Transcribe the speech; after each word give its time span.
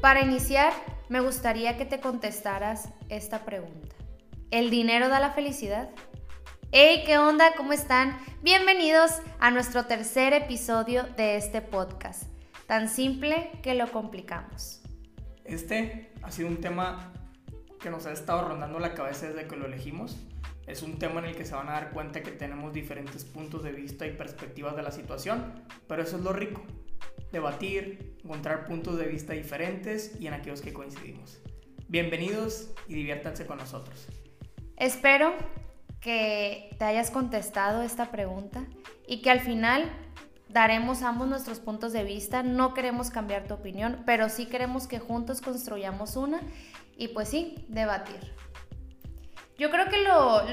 Para 0.00 0.22
iniciar, 0.22 0.72
me 1.10 1.20
gustaría 1.20 1.76
que 1.76 1.84
te 1.84 2.00
contestaras 2.00 2.88
esta 3.10 3.44
pregunta. 3.44 3.94
¿El 4.50 4.70
dinero 4.70 5.10
da 5.10 5.20
la 5.20 5.32
felicidad? 5.32 5.90
Hey, 6.72 7.02
¿qué 7.04 7.18
onda? 7.18 7.52
¿Cómo 7.54 7.74
están? 7.74 8.18
Bienvenidos 8.42 9.10
a 9.40 9.50
nuestro 9.50 9.84
tercer 9.84 10.32
episodio 10.32 11.02
de 11.18 11.36
este 11.36 11.60
podcast. 11.60 12.22
Tan 12.66 12.88
simple 12.88 13.50
que 13.62 13.74
lo 13.74 13.92
complicamos. 13.92 14.80
Este 15.44 16.10
ha 16.22 16.30
sido 16.30 16.48
un 16.48 16.62
tema 16.62 17.12
que 17.78 17.90
nos 17.90 18.06
ha 18.06 18.12
estado 18.12 18.48
rondando 18.48 18.78
la 18.78 18.94
cabeza 18.94 19.28
desde 19.28 19.46
que 19.46 19.56
lo 19.56 19.66
elegimos. 19.66 20.18
Es 20.66 20.82
un 20.82 20.98
tema 20.98 21.20
en 21.20 21.26
el 21.26 21.36
que 21.36 21.44
se 21.44 21.54
van 21.54 21.68
a 21.68 21.72
dar 21.72 21.90
cuenta 21.90 22.22
que 22.22 22.30
tenemos 22.30 22.72
diferentes 22.72 23.26
puntos 23.26 23.62
de 23.64 23.72
vista 23.72 24.06
y 24.06 24.12
perspectivas 24.12 24.74
de 24.76 24.82
la 24.82 24.92
situación, 24.92 25.62
pero 25.86 26.02
eso 26.02 26.16
es 26.16 26.22
lo 26.22 26.32
rico. 26.32 26.62
Debatir, 27.32 28.16
encontrar 28.24 28.66
puntos 28.66 28.98
de 28.98 29.06
vista 29.06 29.32
diferentes 29.32 30.20
y 30.20 30.26
en 30.26 30.34
aquellos 30.34 30.60
que 30.60 30.72
coincidimos. 30.72 31.40
Bienvenidos 31.88 32.70
y 32.88 32.94
diviértanse 32.94 33.46
con 33.46 33.58
nosotros. 33.58 34.06
Espero 34.76 35.34
que 36.00 36.74
te 36.78 36.84
hayas 36.84 37.10
contestado 37.10 37.82
esta 37.82 38.10
pregunta 38.10 38.64
y 39.06 39.22
que 39.22 39.30
al 39.30 39.40
final 39.40 39.90
daremos 40.48 41.02
ambos 41.02 41.28
nuestros 41.28 41.60
puntos 41.60 41.92
de 41.92 42.04
vista. 42.04 42.42
No 42.42 42.74
queremos 42.74 43.10
cambiar 43.10 43.46
tu 43.46 43.54
opinión, 43.54 44.02
pero 44.06 44.28
sí 44.28 44.46
queremos 44.46 44.86
que 44.86 44.98
juntos 44.98 45.40
construyamos 45.40 46.16
una 46.16 46.40
y 46.96 47.08
pues 47.08 47.28
sí, 47.28 47.64
debatir. 47.68 48.34
Yo 49.58 49.70
creo 49.70 49.88
que 49.88 49.98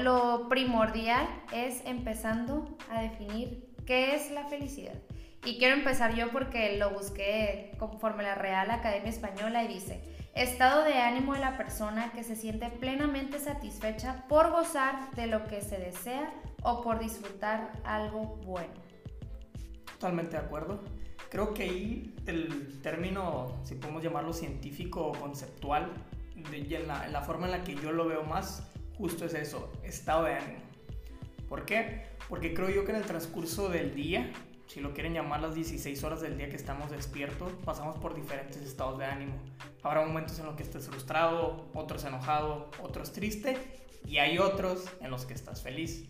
lo, 0.02 0.48
primordial 0.48 1.26
es 1.52 1.82
empezando 1.86 2.76
a 2.90 3.00
definir 3.00 3.66
qué 3.86 4.14
es 4.14 4.30
la 4.30 4.46
felicidad. 4.48 5.00
Y 5.44 5.58
quiero 5.58 5.76
empezar 5.76 6.14
yo 6.14 6.30
porque 6.30 6.76
lo 6.78 6.90
busqué 6.90 7.72
conforme 7.78 8.22
la 8.22 8.34
Real 8.34 8.70
Academia 8.70 9.10
Española 9.10 9.64
y 9.64 9.68
dice, 9.68 10.02
estado 10.34 10.84
de 10.84 10.94
ánimo 10.94 11.34
de 11.34 11.40
la 11.40 11.56
persona 11.56 12.12
que 12.12 12.24
se 12.24 12.36
siente 12.36 12.68
plenamente 12.70 13.38
satisfecha 13.38 14.24
por 14.28 14.50
gozar 14.50 15.10
de 15.14 15.26
lo 15.26 15.46
que 15.46 15.60
se 15.60 15.78
desea 15.78 16.32
o 16.62 16.82
por 16.82 16.98
disfrutar 16.98 17.72
algo 17.84 18.36
bueno. 18.44 18.74
Totalmente 19.92 20.32
de 20.32 20.38
acuerdo. 20.38 20.84
Creo 21.30 21.54
que 21.54 21.62
ahí 21.64 22.14
el 22.26 22.80
término, 22.82 23.60
si 23.64 23.74
podemos 23.74 24.02
llamarlo 24.02 24.32
científico 24.32 25.08
o 25.08 25.12
conceptual, 25.12 25.92
de, 26.50 26.76
en, 26.76 26.88
la, 26.88 27.06
en 27.06 27.12
la 27.12 27.22
forma 27.22 27.46
en 27.46 27.52
la 27.52 27.64
que 27.64 27.74
yo 27.74 27.92
lo 27.92 28.06
veo 28.06 28.22
más, 28.22 28.70
justo 28.96 29.24
es 29.24 29.34
eso, 29.34 29.72
estado 29.82 30.24
de 30.24 30.34
ánimo. 30.34 30.60
¿Por 31.48 31.64
qué? 31.64 32.06
Porque 32.28 32.54
creo 32.54 32.70
yo 32.70 32.84
que 32.84 32.92
en 32.92 32.98
el 32.98 33.04
transcurso 33.04 33.68
del 33.68 33.94
día, 33.94 34.30
si 34.68 34.80
lo 34.80 34.92
quieren 34.92 35.14
llamar 35.14 35.40
las 35.40 35.54
16 35.54 36.04
horas 36.04 36.20
del 36.20 36.36
día 36.36 36.50
que 36.50 36.56
estamos 36.56 36.90
despiertos, 36.90 37.52
pasamos 37.64 37.96
por 37.96 38.14
diferentes 38.14 38.58
estados 38.58 38.98
de 38.98 39.06
ánimo. 39.06 39.32
Habrá 39.82 40.04
momentos 40.04 40.38
en 40.38 40.44
los 40.44 40.56
que 40.56 40.62
estés 40.62 40.86
frustrado, 40.86 41.70
otros 41.72 42.04
enojado, 42.04 42.70
otros 42.82 43.12
triste 43.12 43.56
y 44.06 44.18
hay 44.18 44.38
otros 44.38 44.84
en 45.00 45.10
los 45.10 45.24
que 45.24 45.32
estás 45.32 45.62
feliz. 45.62 46.04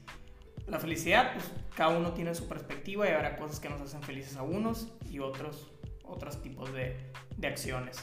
La 0.66 0.80
felicidad, 0.80 1.34
pues 1.34 1.50
cada 1.76 1.96
uno 1.96 2.12
tiene 2.12 2.34
su 2.34 2.48
perspectiva 2.48 3.08
y 3.08 3.12
habrá 3.12 3.36
cosas 3.36 3.60
que 3.60 3.68
nos 3.68 3.80
hacen 3.80 4.02
felices 4.02 4.36
a 4.36 4.42
unos 4.42 4.92
y 5.08 5.20
otros, 5.20 5.70
otros 6.04 6.42
tipos 6.42 6.72
de, 6.72 6.96
de 7.36 7.46
acciones. 7.46 7.96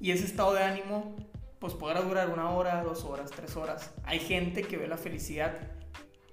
Y 0.00 0.12
ese 0.12 0.26
estado 0.26 0.54
de 0.54 0.62
ánimo 0.62 1.16
pues 1.58 1.74
podrá 1.74 2.02
durar 2.02 2.30
una 2.30 2.50
hora, 2.50 2.84
dos 2.84 3.02
horas, 3.04 3.32
tres 3.32 3.56
horas. 3.56 3.92
Hay 4.04 4.20
gente 4.20 4.62
que 4.62 4.76
ve 4.76 4.86
la 4.86 4.96
felicidad 4.96 5.58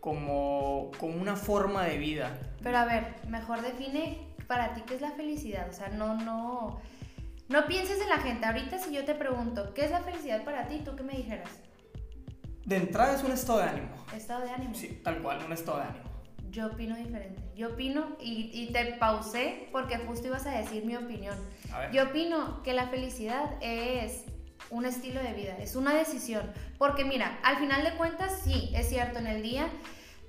como, 0.05 0.91
como 0.99 1.19
una 1.19 1.35
forma 1.35 1.83
de 1.85 1.97
vida. 1.97 2.37
Pero 2.61 2.77
a 2.77 2.85
ver, 2.85 3.15
mejor 3.27 3.63
define 3.63 4.19
para 4.45 4.75
ti 4.75 4.83
qué 4.85 4.93
es 4.93 5.01
la 5.01 5.09
felicidad. 5.09 5.67
O 5.67 5.73
sea, 5.73 5.89
no, 5.89 6.13
no, 6.13 6.79
no 7.49 7.65
pienses 7.65 7.99
en 7.99 8.09
la 8.09 8.19
gente. 8.19 8.45
Ahorita 8.45 8.77
si 8.77 8.93
yo 8.93 9.03
te 9.03 9.15
pregunto, 9.15 9.73
¿qué 9.73 9.83
es 9.83 9.89
la 9.89 10.01
felicidad 10.01 10.43
para 10.43 10.67
ti? 10.67 10.81
¿Tú 10.85 10.95
qué 10.95 11.01
me 11.01 11.13
dijeras? 11.13 11.49
De 12.65 12.77
entrada 12.77 13.15
es 13.15 13.23
un 13.23 13.31
estado 13.31 13.57
de 13.57 13.65
ánimo. 13.65 14.05
¿Estado 14.15 14.45
de 14.45 14.51
ánimo? 14.51 14.75
Sí, 14.75 15.01
tal 15.03 15.23
cual, 15.23 15.43
un 15.43 15.53
estado 15.53 15.79
de 15.79 15.85
ánimo. 15.85 16.05
Yo 16.51 16.67
opino 16.67 16.95
diferente. 16.95 17.41
Yo 17.55 17.69
opino, 17.69 18.15
y, 18.21 18.51
y 18.53 18.71
te 18.71 18.85
pausé 18.99 19.69
porque 19.71 19.97
justo 19.97 20.27
ibas 20.27 20.45
a 20.45 20.51
decir 20.51 20.85
mi 20.85 20.95
opinión. 20.95 21.35
A 21.73 21.79
ver. 21.79 21.91
Yo 21.91 22.03
opino 22.03 22.61
que 22.61 22.73
la 22.73 22.89
felicidad 22.89 23.55
es 23.59 24.25
un 24.69 24.85
estilo 24.85 25.21
de 25.21 25.33
vida, 25.33 25.57
es 25.59 25.75
una 25.75 25.93
decisión. 25.93 26.51
Porque 26.77 27.05
mira, 27.05 27.39
al 27.43 27.57
final 27.57 27.83
de 27.83 27.91
cuentas, 27.91 28.41
sí, 28.43 28.71
es 28.73 28.89
cierto, 28.89 29.19
en 29.19 29.27
el 29.27 29.41
día 29.41 29.67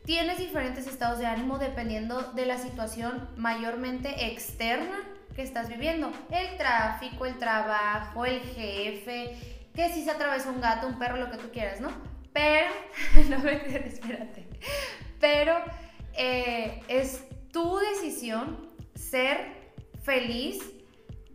tienes 0.05 0.39
diferentes 0.39 0.87
estados 0.87 1.19
de 1.19 1.27
ánimo 1.27 1.59
dependiendo 1.59 2.21
de 2.33 2.47
la 2.47 2.59
situación 2.59 3.29
mayormente 3.37 4.27
externa 4.27 5.01
que 5.35 5.43
estás 5.43 5.69
viviendo. 5.69 6.13
El 6.31 6.57
tráfico, 6.57 7.27
el 7.27 7.39
trabajo, 7.39 8.25
el 8.25 8.41
jefe, 8.41 9.37
que 9.75 9.89
si 9.91 10.05
se 10.05 10.11
atravesó 10.11 10.51
un 10.51 10.61
gato, 10.61 10.87
un 10.87 10.99
perro, 10.99 11.17
lo 11.17 11.31
que 11.31 11.39
tú 11.39 11.51
quieras, 11.51 11.81
¿no? 11.81 11.91
Pero, 12.33 12.69
no 13.29 13.39
me 13.41 13.55
espérate. 13.55 14.47
Pero 15.21 15.59
eh, 16.15 16.83
es 16.89 17.25
tu 17.53 17.79
decisión 17.79 18.69
ser 18.95 19.73
feliz 20.03 20.61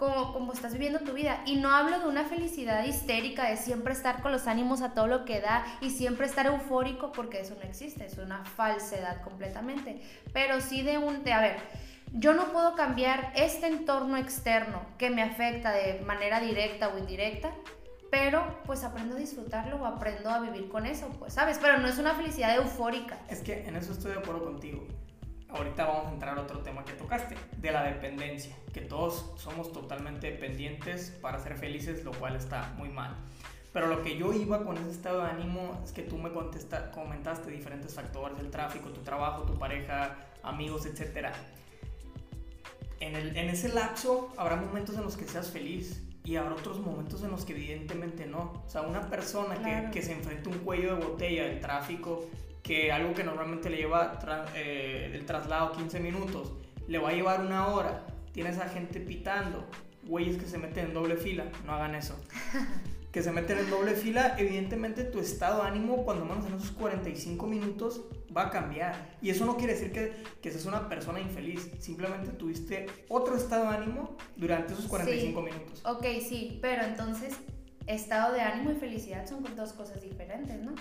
como, 0.02 0.52
estás 0.52 0.74
viviendo 0.74 1.00
tu 1.00 1.14
vida. 1.14 1.44
Y 1.46 1.58
no 1.58 1.70
hablo 1.70 2.00
de 2.00 2.08
una 2.08 2.26
felicidad 2.26 2.84
histérica, 2.84 3.48
de 3.48 3.56
siempre 3.56 3.94
estar 3.94 4.24
con 4.24 4.32
los 4.32 4.48
ánimos 4.48 4.82
a 4.82 4.96
todo 4.96 5.06
lo 5.06 5.26
que 5.26 5.40
da 5.42 5.64
y 5.80 5.92
siempre 5.92 6.26
estar 6.26 6.48
eufórico, 6.48 7.12
porque 7.12 7.42
eso 7.42 7.56
no 7.56 7.62
existe, 7.62 8.06
es 8.06 8.18
una 8.18 8.44
falsedad 8.44 9.22
completamente. 9.22 10.02
Pero 10.34 10.60
sí 10.60 10.82
de 10.82 10.98
un, 10.98 11.24
de, 11.24 11.34
a 11.34 11.42
ver, 11.42 11.58
yo 12.14 12.34
no 12.34 12.52
puedo 12.52 12.76
cambiar 12.76 13.32
este 13.36 13.68
entorno 13.68 14.18
externo 14.18 14.82
que 14.98 15.12
me 15.12 15.22
afecta 15.22 15.72
de 15.72 16.02
manera 16.02 16.40
directa 16.40 16.90
o 16.90 16.98
indirecta, 16.98 17.52
pero 18.10 18.60
pues 18.66 18.84
aprendo 18.84 19.16
a 19.16 19.20
disfrutarlo 19.20 19.78
o 19.78 19.86
aprendo 19.86 20.32
a 20.32 20.40
vivir 20.40 20.68
con 20.68 20.88
eso, 20.88 21.10
pues, 21.20 21.34
¿sabes? 21.34 21.60
Pero 21.62 21.78
no 21.78 21.88
es 21.88 22.00
una 22.00 22.16
felicidad 22.16 22.56
eufórica. 22.56 23.20
Es 23.30 23.42
que 23.42 23.68
en 23.68 23.76
eso 23.76 23.94
estoy 23.94 24.14
de 24.14 24.18
acuerdo 24.18 24.46
contigo 24.46 24.84
ahorita 25.54 25.86
vamos 25.86 26.08
a 26.08 26.14
entrar 26.14 26.38
a 26.38 26.42
otro 26.42 26.60
tema 26.60 26.84
que 26.86 26.94
tocaste, 26.94 27.36
de 27.58 27.72
la 27.72 27.84
dependencia, 27.84 28.56
que 28.74 28.82
todos 28.82 29.32
somos 29.36 29.72
totalmente 29.72 30.32
dependientes 30.32 31.12
para 31.22 31.40
ser 31.40 31.58
felices, 31.58 32.04
lo 32.04 32.12
cual 32.12 32.36
está 32.36 32.74
muy 32.78 32.90
mal. 32.90 33.16
Pero 33.74 33.88
lo 33.88 34.02
que 34.02 34.18
yo 34.18 34.34
iba 34.34 34.64
con 34.64 34.78
ese 34.78 34.92
estado 34.92 35.20
de 35.20 35.30
ánimo 35.30 35.80
es 35.84 35.92
que 35.92 36.02
tú 36.02 36.18
me 36.18 36.32
contesta, 36.32 36.92
comentaste 36.92 37.50
diferentes 37.52 37.94
factores, 37.94 38.38
el 38.40 38.50
tráfico, 38.50 38.90
tu 38.90 39.02
trabajo, 39.02 39.44
tu 39.44 39.58
pareja, 39.58 40.18
amigos, 40.44 40.86
etc. 40.86 41.30
En, 43.00 43.16
el, 43.16 43.36
en 43.38 43.50
ese 43.50 43.70
lapso 43.70 44.34
habrá 44.38 44.58
momentos 44.58 44.96
en 44.96 45.04
los 45.04 45.16
que 45.16 45.26
seas 45.26 45.50
feliz 45.52 46.04
y 46.26 46.36
habrá 46.36 46.54
otros 46.54 46.80
momentos 46.80 47.24
en 47.24 47.32
los 47.32 47.46
que 47.46 47.54
evidentemente 47.54 48.26
no. 48.26 48.62
O 48.66 48.70
sea, 48.70 48.82
una 48.82 49.10
persona 49.10 49.56
que, 49.56 49.92
que 49.92 50.06
se 50.06 50.14
enfrenta 50.14 50.50
a 50.50 50.54
un 50.54 50.60
cuello 50.60 50.98
de 50.98 51.06
botella 51.06 51.46
del 51.46 51.62
tráfico 51.62 52.26
que 52.64 52.92
algo 52.92 53.14
que 53.14 53.24
normalmente 53.24 53.70
le 53.70 53.78
lleva 53.78 54.20
eh, 54.56 55.12
el 55.14 55.26
traslado 55.26 55.72
15 55.74 56.00
minutos, 56.00 56.54
le 56.88 56.98
va 57.00 57.10
a 57.10 57.14
llevar 57.14 57.42
una 57.42 57.68
hora. 57.68 58.06
Tienes 58.34 58.58
a 58.60 58.70
gente 58.70 59.00
pitando, 59.00 59.66
güeyes 60.04 60.38
que 60.38 60.46
se 60.46 60.58
meten 60.58 60.88
en 60.88 60.94
doble 60.94 61.18
fila, 61.18 61.46
no 61.66 61.74
hagan 61.74 61.96
eso. 61.96 62.16
que 63.12 63.22
se 63.22 63.32
meten 63.32 63.58
en 63.58 63.70
doble 63.70 63.94
fila, 63.94 64.36
evidentemente 64.38 65.04
tu 65.04 65.20
estado 65.20 65.64
de 65.64 65.68
ánimo 65.68 66.06
cuando 66.06 66.24
menos 66.26 66.46
en 66.46 66.54
esos 66.54 66.72
45 66.72 67.46
minutos 67.46 68.02
va 68.36 68.44
a 68.44 68.50
cambiar. 68.50 69.18
Y 69.22 69.30
eso 69.30 69.46
no 69.46 69.58
quiere 69.58 69.74
decir 69.74 69.92
que, 69.92 70.14
que 70.42 70.50
seas 70.50 70.66
una 70.66 70.88
persona 70.88 71.20
infeliz, 71.20 71.70
simplemente 71.80 72.32
tuviste 72.32 72.88
otro 73.10 73.36
estado 73.36 73.70
de 73.70 73.78
ánimo 73.78 74.16
durante 74.38 74.74
esos 74.74 74.88
45 74.88 75.42
minutos. 75.42 75.82
Ok, 75.86 76.06
sí, 76.26 76.60
pero 76.62 76.84
entonces 76.84 77.36
estado 77.86 78.34
de 78.34 78.42
ánimo 78.42 78.72
y 78.72 78.76
felicidad 78.76 79.28
son 79.28 79.44
dos 79.56 79.74
cosas 79.74 80.02
diferentes, 80.02 80.62
¿no? 80.62 80.74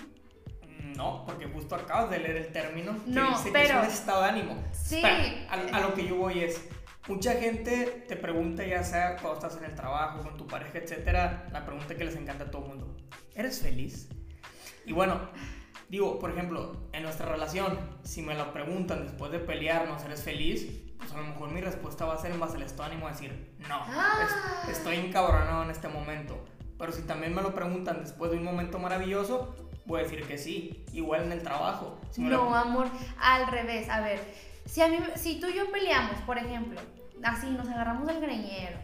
No, 1.01 1.25
porque 1.25 1.47
justo 1.47 1.73
acabas 1.73 2.11
de 2.11 2.19
leer 2.19 2.37
el 2.37 2.51
término 2.51 2.93
que 3.03 3.09
dice 3.09 3.51
que 3.51 3.63
es 3.63 3.71
un 3.71 3.85
estado 3.85 4.21
de 4.21 4.29
ánimo. 4.29 4.63
Sí. 4.71 5.01
a, 5.49 5.79
lo 5.79 5.95
que 5.95 6.05
yo 6.05 6.15
voy 6.15 6.41
es, 6.41 6.63
mucha 7.07 7.33
gente 7.33 8.05
te 8.07 8.15
pregunta, 8.15 8.63
ya 8.63 8.83
sea 8.83 9.15
cuando 9.15 9.33
estás 9.33 9.57
en 9.57 9.65
el 9.65 9.73
trabajo, 9.73 10.21
con 10.21 10.37
tu 10.37 10.45
pareja, 10.45 10.77
etcétera, 10.77 11.47
la 11.51 11.65
pregunta 11.65 11.95
que 11.95 12.05
les 12.05 12.15
encanta 12.15 12.43
a 12.43 12.51
todo 12.51 12.61
el 12.61 12.67
mundo: 12.67 12.97
¿eres 13.33 13.63
feliz? 13.63 14.09
Y 14.85 14.93
bueno, 14.93 15.19
digo, 15.89 16.19
por 16.19 16.29
ejemplo, 16.29 16.87
en 16.93 17.01
nuestra 17.01 17.25
relación, 17.25 17.79
si 18.03 18.21
me 18.21 18.35
lo 18.35 18.53
preguntan 18.53 19.07
después 19.07 19.31
de 19.31 19.39
pelearnos, 19.39 20.03
¿eres 20.03 20.21
feliz? 20.21 20.67
Pues 20.99 21.11
a 21.13 21.17
lo 21.17 21.23
mejor 21.23 21.49
mi 21.49 21.61
respuesta 21.61 22.05
va 22.05 22.13
a 22.13 22.17
ser 22.19 22.29
en 22.29 22.39
base 22.39 22.57
al 22.57 22.61
estado 22.61 22.89
de 22.89 22.95
ánimo, 22.95 23.09
decir, 23.09 23.55
no, 23.67 23.81
ah. 23.87 24.67
estoy 24.69 24.97
encabronado 24.97 25.63
en 25.63 25.71
este 25.71 25.87
momento. 25.87 26.45
Pero 26.77 26.91
si 26.91 27.01
también 27.01 27.33
me 27.33 27.41
lo 27.41 27.55
preguntan 27.55 28.03
después 28.03 28.29
de 28.29 28.37
un 28.37 28.43
momento 28.43 28.77
maravilloso, 28.77 29.70
voy 29.91 29.99
a 29.99 30.03
decir 30.03 30.25
que 30.25 30.37
sí. 30.37 30.83
Igual 30.93 31.23
en 31.23 31.33
el 31.33 31.43
trabajo. 31.43 31.99
no, 32.17 32.55
amor, 32.55 32.87
al 33.19 33.47
revés. 33.47 33.89
A 33.89 34.01
ver, 34.01 34.19
si, 34.65 34.81
a 34.81 34.87
mí, 34.87 34.97
si 35.15 35.39
tú 35.39 35.47
y 35.47 35.53
yo 35.53 35.71
peleamos, 35.71 36.15
por 36.25 36.37
ejemplo, 36.37 36.79
así 37.23 37.47
nos 37.47 37.67
agarramos 37.67 38.07
del 38.07 38.19
greñero 38.21 38.77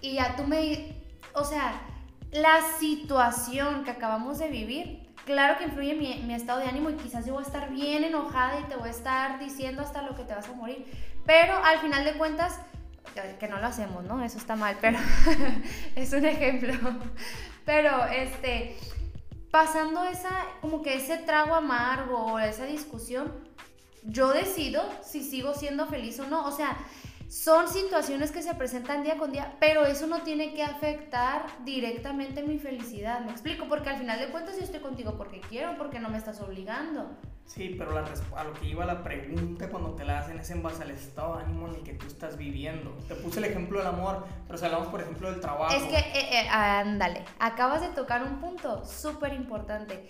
y 0.00 0.14
ya 0.14 0.36
tú 0.36 0.44
me... 0.44 1.00
O 1.34 1.44
sea, 1.44 1.80
la 2.32 2.60
situación 2.78 3.84
que 3.84 3.92
acabamos 3.92 4.38
de 4.38 4.48
vivir, 4.48 5.08
claro 5.24 5.56
que 5.58 5.64
influye 5.64 5.92
en 5.92 5.98
mi, 5.98 6.14
mi, 6.26 6.34
estado 6.34 6.58
de 6.58 6.66
ánimo 6.66 6.90
y 6.90 6.94
quizás 6.94 7.24
yo 7.24 7.34
voy 7.34 7.44
a 7.44 7.46
estar 7.46 7.70
bien 7.70 8.04
enojada 8.04 8.60
y 8.60 8.64
te 8.64 8.76
voy 8.76 8.88
a 8.88 8.92
estar 8.92 9.38
diciendo 9.38 9.82
hasta 9.82 10.02
lo 10.02 10.16
que 10.16 10.24
te 10.24 10.34
vas 10.34 10.48
a 10.48 10.52
morir. 10.52 10.84
Pero 11.24 11.56
al 11.64 11.78
final 11.78 12.04
de 12.04 12.14
cuentas, 12.14 12.58
que 13.38 13.48
no 13.48 13.58
lo 13.58 13.66
hacemos, 13.66 14.04
¿no? 14.04 14.22
Eso 14.24 14.38
está 14.38 14.56
mal, 14.56 14.76
pero 14.80 14.98
es 15.96 16.12
un 16.12 16.24
ejemplo. 16.24 16.74
Pero, 17.64 18.06
este, 18.06 18.76
pasando 19.52 20.02
esa, 20.04 20.30
como 20.62 20.82
que 20.82 20.96
ese 20.96 21.18
trago 21.18 21.54
amargo 21.54 22.16
o 22.16 22.38
esa 22.40 22.64
discusión, 22.64 23.30
yo 24.02 24.32
decido 24.32 24.82
si 25.04 25.22
sigo 25.22 25.54
siendo 25.54 25.86
feliz 25.86 26.18
o 26.18 26.26
no. 26.26 26.46
O 26.46 26.50
sea, 26.50 26.76
son 27.28 27.68
situaciones 27.68 28.32
que 28.32 28.42
se 28.42 28.54
presentan 28.54 29.04
día 29.04 29.18
con 29.18 29.30
día, 29.30 29.56
pero 29.60 29.84
eso 29.84 30.06
no 30.06 30.22
tiene 30.22 30.54
que 30.54 30.62
afectar 30.62 31.46
directamente 31.64 32.42
mi 32.42 32.58
felicidad. 32.58 33.20
¿Me 33.20 33.30
explico? 33.30 33.66
Porque 33.68 33.90
al 33.90 33.98
final 33.98 34.18
de 34.18 34.28
cuentas 34.28 34.56
yo 34.56 34.64
estoy 34.64 34.80
contigo 34.80 35.16
porque 35.18 35.42
quiero, 35.42 35.76
porque 35.76 36.00
no 36.00 36.08
me 36.08 36.18
estás 36.18 36.40
obligando. 36.40 37.10
Sí, 37.46 37.74
pero 37.78 37.92
la 37.92 38.04
a 38.36 38.44
lo 38.44 38.54
que 38.54 38.66
iba 38.66 38.86
la 38.86 39.02
pregunta 39.02 39.68
cuando 39.68 39.90
te 39.90 40.04
la 40.04 40.20
hacen 40.20 40.38
es 40.38 40.50
en 40.50 40.62
base 40.62 40.82
al 40.82 40.90
estado 40.90 41.36
de 41.36 41.44
ánimo 41.44 41.68
en 41.68 41.74
el 41.74 41.82
que 41.82 41.92
tú 41.92 42.06
estás 42.06 42.38
viviendo. 42.38 42.96
Te 43.08 43.14
puse 43.14 43.40
el 43.40 43.44
ejemplo 43.44 43.78
del 43.78 43.88
amor, 43.88 44.24
pero 44.46 44.58
si 44.58 44.64
hablamos, 44.64 44.88
por 44.88 45.02
ejemplo, 45.02 45.30
del 45.30 45.40
trabajo. 45.40 45.74
Es 45.74 45.82
que, 45.82 45.98
eh, 45.98 46.40
eh, 46.40 46.48
ándale, 46.48 47.24
acabas 47.38 47.82
de 47.82 47.88
tocar 47.88 48.22
un 48.22 48.40
punto 48.40 48.86
súper 48.86 49.34
importante, 49.34 50.08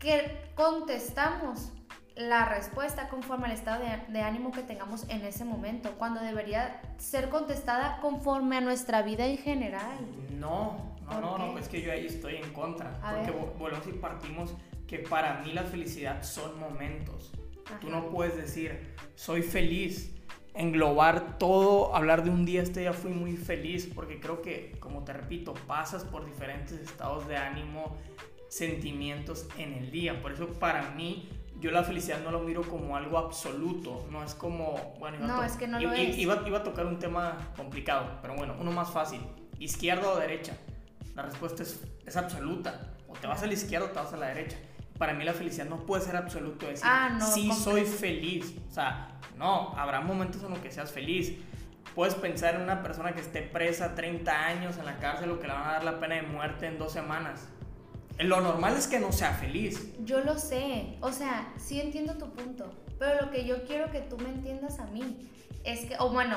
que 0.00 0.50
contestamos 0.56 1.72
la 2.16 2.44
respuesta 2.44 3.08
conforme 3.08 3.46
al 3.46 3.52
estado 3.52 3.84
de, 4.08 4.22
ánimo 4.22 4.50
que 4.50 4.62
tengamos 4.62 5.08
en 5.08 5.24
ese 5.24 5.44
momento, 5.44 5.92
cuando 5.96 6.20
debería 6.20 6.80
ser 6.98 7.28
contestada 7.28 7.98
conforme 8.00 8.56
a 8.56 8.60
nuestra 8.60 9.02
vida 9.02 9.26
en 9.26 9.38
general. 9.38 9.96
No, 10.38 10.96
no, 11.04 11.20
no, 11.20 11.38
no, 11.38 11.58
es 11.58 11.68
que 11.68 11.80
yo 11.82 11.92
ahí 11.92 12.06
estoy 12.06 12.36
en 12.36 12.52
contra, 12.52 12.92
porque 13.00 13.30
volvemos 13.58 13.86
y 13.86 13.92
partimos 13.92 14.54
que 14.90 14.98
para 14.98 15.40
mí 15.42 15.52
la 15.52 15.62
felicidad 15.62 16.24
son 16.24 16.58
momentos. 16.58 17.30
Tú 17.80 17.88
no 17.90 18.10
puedes 18.10 18.36
decir, 18.36 18.96
soy 19.14 19.40
feliz, 19.40 20.12
englobar 20.52 21.38
todo, 21.38 21.94
hablar 21.94 22.24
de 22.24 22.30
un 22.30 22.44
día, 22.44 22.60
este 22.60 22.80
día 22.80 22.92
fui 22.92 23.12
muy 23.12 23.36
feliz, 23.36 23.88
porque 23.94 24.18
creo 24.18 24.42
que, 24.42 24.76
como 24.80 25.04
te 25.04 25.12
repito, 25.12 25.54
pasas 25.68 26.02
por 26.02 26.26
diferentes 26.26 26.72
estados 26.72 27.28
de 27.28 27.36
ánimo, 27.36 27.96
sentimientos 28.48 29.46
en 29.58 29.74
el 29.74 29.92
día. 29.92 30.20
Por 30.20 30.32
eso 30.32 30.48
para 30.54 30.90
mí 30.90 31.28
yo 31.60 31.70
la 31.70 31.84
felicidad 31.84 32.20
no 32.24 32.32
lo 32.32 32.40
miro 32.40 32.62
como 32.62 32.96
algo 32.96 33.16
absoluto, 33.16 34.08
no 34.10 34.24
es 34.24 34.34
como, 34.34 34.96
bueno, 34.98 35.18
iba, 35.18 35.26
no, 35.28 35.40
a, 35.40 35.46
es 35.46 35.52
que 35.52 35.68
no. 35.68 35.80
Iba, 35.80 35.96
iba, 36.00 36.58
a 36.58 36.62
tocar 36.64 36.86
un 36.86 36.98
tema 36.98 37.52
complicado, 37.56 38.18
pero 38.22 38.34
bueno, 38.34 38.56
uno 38.58 38.72
más 38.72 38.90
fácil, 38.90 39.20
izquierda 39.60 40.10
o 40.10 40.18
derecha. 40.18 40.56
La 41.14 41.22
respuesta 41.22 41.62
es, 41.62 41.80
es 42.04 42.16
absoluta, 42.16 42.96
o 43.06 43.12
te 43.12 43.28
vas 43.28 43.40
a 43.40 43.46
la 43.46 43.52
izquierda 43.52 43.86
o 43.86 43.90
te 43.90 44.00
vas 44.00 44.12
a 44.12 44.16
la 44.16 44.26
derecha. 44.26 44.56
Para 45.00 45.14
mí 45.14 45.24
la 45.24 45.32
felicidad 45.32 45.66
no 45.66 45.84
puede 45.84 46.04
ser 46.04 46.14
absoluto, 46.14 46.68
decir, 46.68 46.86
ah, 46.86 47.16
no, 47.18 47.26
sí 47.26 47.50
soy 47.52 47.84
feliz, 47.84 48.54
o 48.68 48.72
sea, 48.72 49.18
no, 49.36 49.74
habrá 49.76 50.00
momentos 50.00 50.42
en 50.44 50.50
los 50.50 50.60
que 50.60 50.70
seas 50.70 50.92
feliz. 50.92 51.32
Puedes 51.94 52.14
pensar 52.14 52.54
en 52.54 52.60
una 52.60 52.82
persona 52.82 53.12
que 53.12 53.20
esté 53.20 53.42
presa 53.42 53.96
30 53.96 54.46
años 54.46 54.78
en 54.78 54.84
la 54.84 54.98
cárcel 54.98 55.30
o 55.30 55.40
que 55.40 55.48
le 55.48 55.54
van 55.54 55.66
a 55.66 55.72
dar 55.72 55.84
la 55.84 55.98
pena 55.98 56.14
de 56.14 56.22
muerte 56.22 56.66
en 56.66 56.78
dos 56.78 56.92
semanas 56.92 57.48
lo 58.24 58.40
normal 58.40 58.76
es 58.76 58.86
que 58.86 59.00
no 59.00 59.12
sea 59.12 59.32
feliz. 59.32 59.92
Yo 60.04 60.20
lo 60.20 60.38
sé, 60.38 60.96
o 61.00 61.12
sea, 61.12 61.52
sí 61.56 61.80
entiendo 61.80 62.14
tu 62.14 62.30
punto, 62.30 62.70
pero 62.98 63.22
lo 63.22 63.30
que 63.30 63.46
yo 63.46 63.64
quiero 63.64 63.90
que 63.90 64.00
tú 64.00 64.18
me 64.18 64.28
entiendas 64.28 64.78
a 64.78 64.86
mí 64.86 65.28
es 65.64 65.86
que, 65.86 65.96
o 65.98 66.10
bueno, 66.10 66.36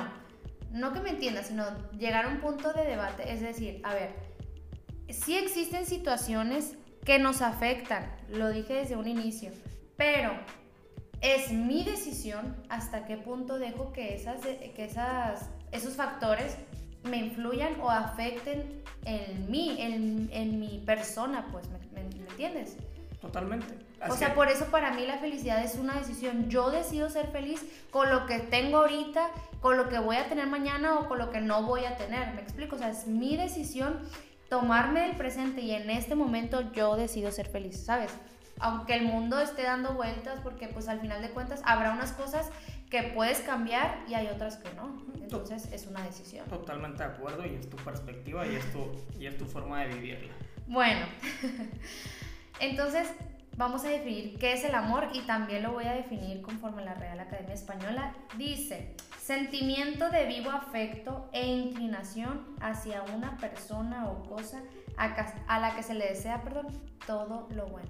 no 0.72 0.94
que 0.94 1.02
me 1.02 1.10
entiendas, 1.10 1.48
sino 1.48 1.66
llegar 1.92 2.26
a 2.26 2.30
un 2.30 2.40
punto 2.40 2.74
de 2.74 2.86
debate, 2.86 3.32
es 3.32 3.42
decir, 3.42 3.82
a 3.84 3.94
ver, 3.94 4.16
sí 5.10 5.36
existen 5.36 5.86
situaciones 5.86 6.76
que 7.06 7.20
nos 7.20 7.42
afectan, 7.42 8.06
lo 8.30 8.50
dije 8.50 8.74
desde 8.74 8.96
un 8.96 9.08
inicio, 9.08 9.52
pero 9.98 10.32
es 11.22 11.52
mi 11.52 11.84
decisión 11.84 12.56
hasta 12.70 13.06
qué 13.06 13.18
punto 13.18 13.60
dejo 13.60 13.94
que, 13.94 14.16
esas, 14.16 14.42
que 14.42 14.86
esas, 14.86 15.50
esos 15.72 15.96
factores 15.96 16.58
me 17.04 17.18
influyan 17.18 17.80
o 17.82 17.90
afecten 17.90 18.84
en 19.06 19.50
mí, 19.52 19.76
en, 19.80 20.30
en 20.32 20.60
mi 20.60 20.80
persona, 20.86 21.48
pues, 21.52 21.66
¿me, 21.94 22.02
entiendes? 22.02 22.78
Totalmente. 23.22 23.68
o 24.10 24.16
sea, 24.18 24.36
por 24.36 24.50
eso 24.50 24.66
para 24.66 24.92
mí 24.92 25.06
la 25.06 25.18
felicidad 25.18 25.64
es 25.64 25.76
una 25.76 25.94
decisión. 25.94 26.50
Yo 26.50 26.72
decido 26.72 27.10
ser 27.10 27.28
feliz 27.28 27.62
con 27.90 28.10
lo 28.10 28.26
que 28.26 28.40
tengo 28.40 28.80
ahorita, 28.80 29.30
con 29.62 29.78
lo 29.78 29.88
que 29.88 30.00
voy 30.00 30.18
a 30.18 30.28
tener 30.28 30.48
mañana 30.48 31.00
o 31.00 31.08
con 31.08 31.20
lo 31.20 31.30
que 31.30 31.40
no 31.40 31.64
voy 31.64 31.86
a 31.86 31.96
tener. 31.96 32.34
¿Me 32.34 32.42
explico? 32.42 32.76
O 32.76 32.80
sea, 32.80 32.90
es 32.90 33.08
mi 33.08 33.38
decisión 33.38 34.00
tomarme 34.54 35.10
el 35.10 35.16
presente 35.16 35.62
y 35.62 35.72
en 35.72 35.90
este 35.90 36.14
momento 36.14 36.72
yo 36.74 36.96
decido 36.96 37.32
ser 37.32 37.48
feliz, 37.48 37.86
¿sabes? 37.86 38.12
Aunque 38.60 38.94
el 38.94 39.04
mundo 39.04 39.40
esté 39.40 39.64
dando 39.64 39.96
vueltas, 39.96 40.42
porque 40.44 40.68
pues 40.68 40.88
al 40.88 41.00
final 41.00 41.24
de 41.24 41.32
cuentas 41.32 41.64
habrá 41.66 41.92
unas 41.92 42.12
cosas 42.12 42.52
que 42.92 43.02
puedes 43.02 43.40
cambiar 43.40 44.04
y 44.08 44.14
hay 44.14 44.28
otras 44.28 44.58
que 44.58 44.72
no. 44.76 45.04
Entonces 45.16 45.72
es 45.72 45.88
una 45.88 46.04
decisión. 46.04 46.46
Totalmente 46.50 47.00
de 47.00 47.10
acuerdo 47.10 47.44
y 47.48 47.56
es 47.56 47.68
tu 47.68 47.78
perspectiva 47.78 48.46
y 48.46 48.54
es 48.56 48.72
tu, 48.72 48.92
y 49.20 49.26
es 49.26 49.40
tu 49.40 49.46
forma 49.46 49.82
de 49.82 49.96
vivirla. 49.96 50.32
Bueno, 50.68 51.04
entonces 52.60 53.12
vamos 53.58 53.84
a 53.86 53.88
definir 53.90 54.38
qué 54.38 54.54
es 54.54 54.64
el 54.66 54.76
amor 54.76 55.08
y 55.14 55.22
también 55.22 55.64
lo 55.64 55.72
voy 55.72 55.86
a 55.86 55.94
definir 55.94 56.44
conforme 56.44 56.86
la 56.86 56.94
Real 56.94 57.20
Academia 57.20 57.56
Española 57.56 58.14
dice, 58.38 58.94
sentimiento 59.24 60.10
de 60.10 60.26
vivo 60.26 60.52
afecto 60.52 61.30
e 61.32 61.48
inclinación 61.48 62.46
hacia 62.60 63.04
una 63.04 63.38
persona 63.38 64.10
o 64.10 64.22
cosa 64.24 64.62
a, 64.98 65.60
la 65.60 65.74
que 65.76 65.82
se 65.82 65.94
le 65.94 66.10
desea, 66.10 66.42
perdón, 66.42 66.68
todo 67.08 67.48
lo 67.52 67.68
bueno. 67.68 67.90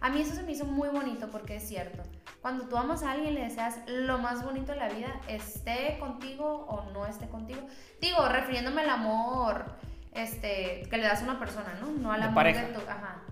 A 0.00 0.10
mí 0.10 0.20
eso 0.20 0.34
se 0.36 0.44
me 0.44 0.52
hizo 0.52 0.64
muy 0.64 0.90
bonito 0.90 1.28
porque 1.28 1.56
es 1.56 1.66
cierto. 1.66 2.04
Cuando 2.40 2.68
tú 2.68 2.76
amas 2.76 3.02
a 3.02 3.12
alguien 3.12 3.34
le 3.34 3.42
deseas 3.42 3.80
lo 3.88 4.18
más 4.18 4.44
bonito 4.44 4.70
de 4.70 4.78
la 4.78 4.88
vida, 4.90 5.20
esté 5.26 5.96
contigo 5.98 6.66
o 6.68 6.88
no 6.92 7.04
esté 7.04 7.26
contigo. 7.26 7.66
Digo, 8.00 8.28
refiriéndome 8.28 8.82
al 8.82 8.90
amor 8.90 9.64
este, 10.12 10.86
que 10.88 10.98
le 10.98 11.04
das 11.04 11.22
a 11.22 11.24
una 11.24 11.38
persona, 11.40 11.74
¿no? 11.80 11.90
No 11.90 12.12
al 12.12 12.22
amor 12.22 12.44
de 12.44 12.52
tu. 12.52 12.80
Ajá. 12.88 13.22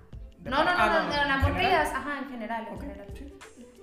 no, 0.42 0.64
no, 0.64 0.76
no, 0.76 0.86
no, 0.86 1.08
no, 1.08 1.22
el 1.22 1.30
amor 1.30 1.54
que 1.54 1.62
le 1.62 1.70
das, 1.70 1.90
ajá, 1.94 2.18
en 2.18 2.30
general, 2.30 2.66
en 2.68 2.80
general. 2.80 3.06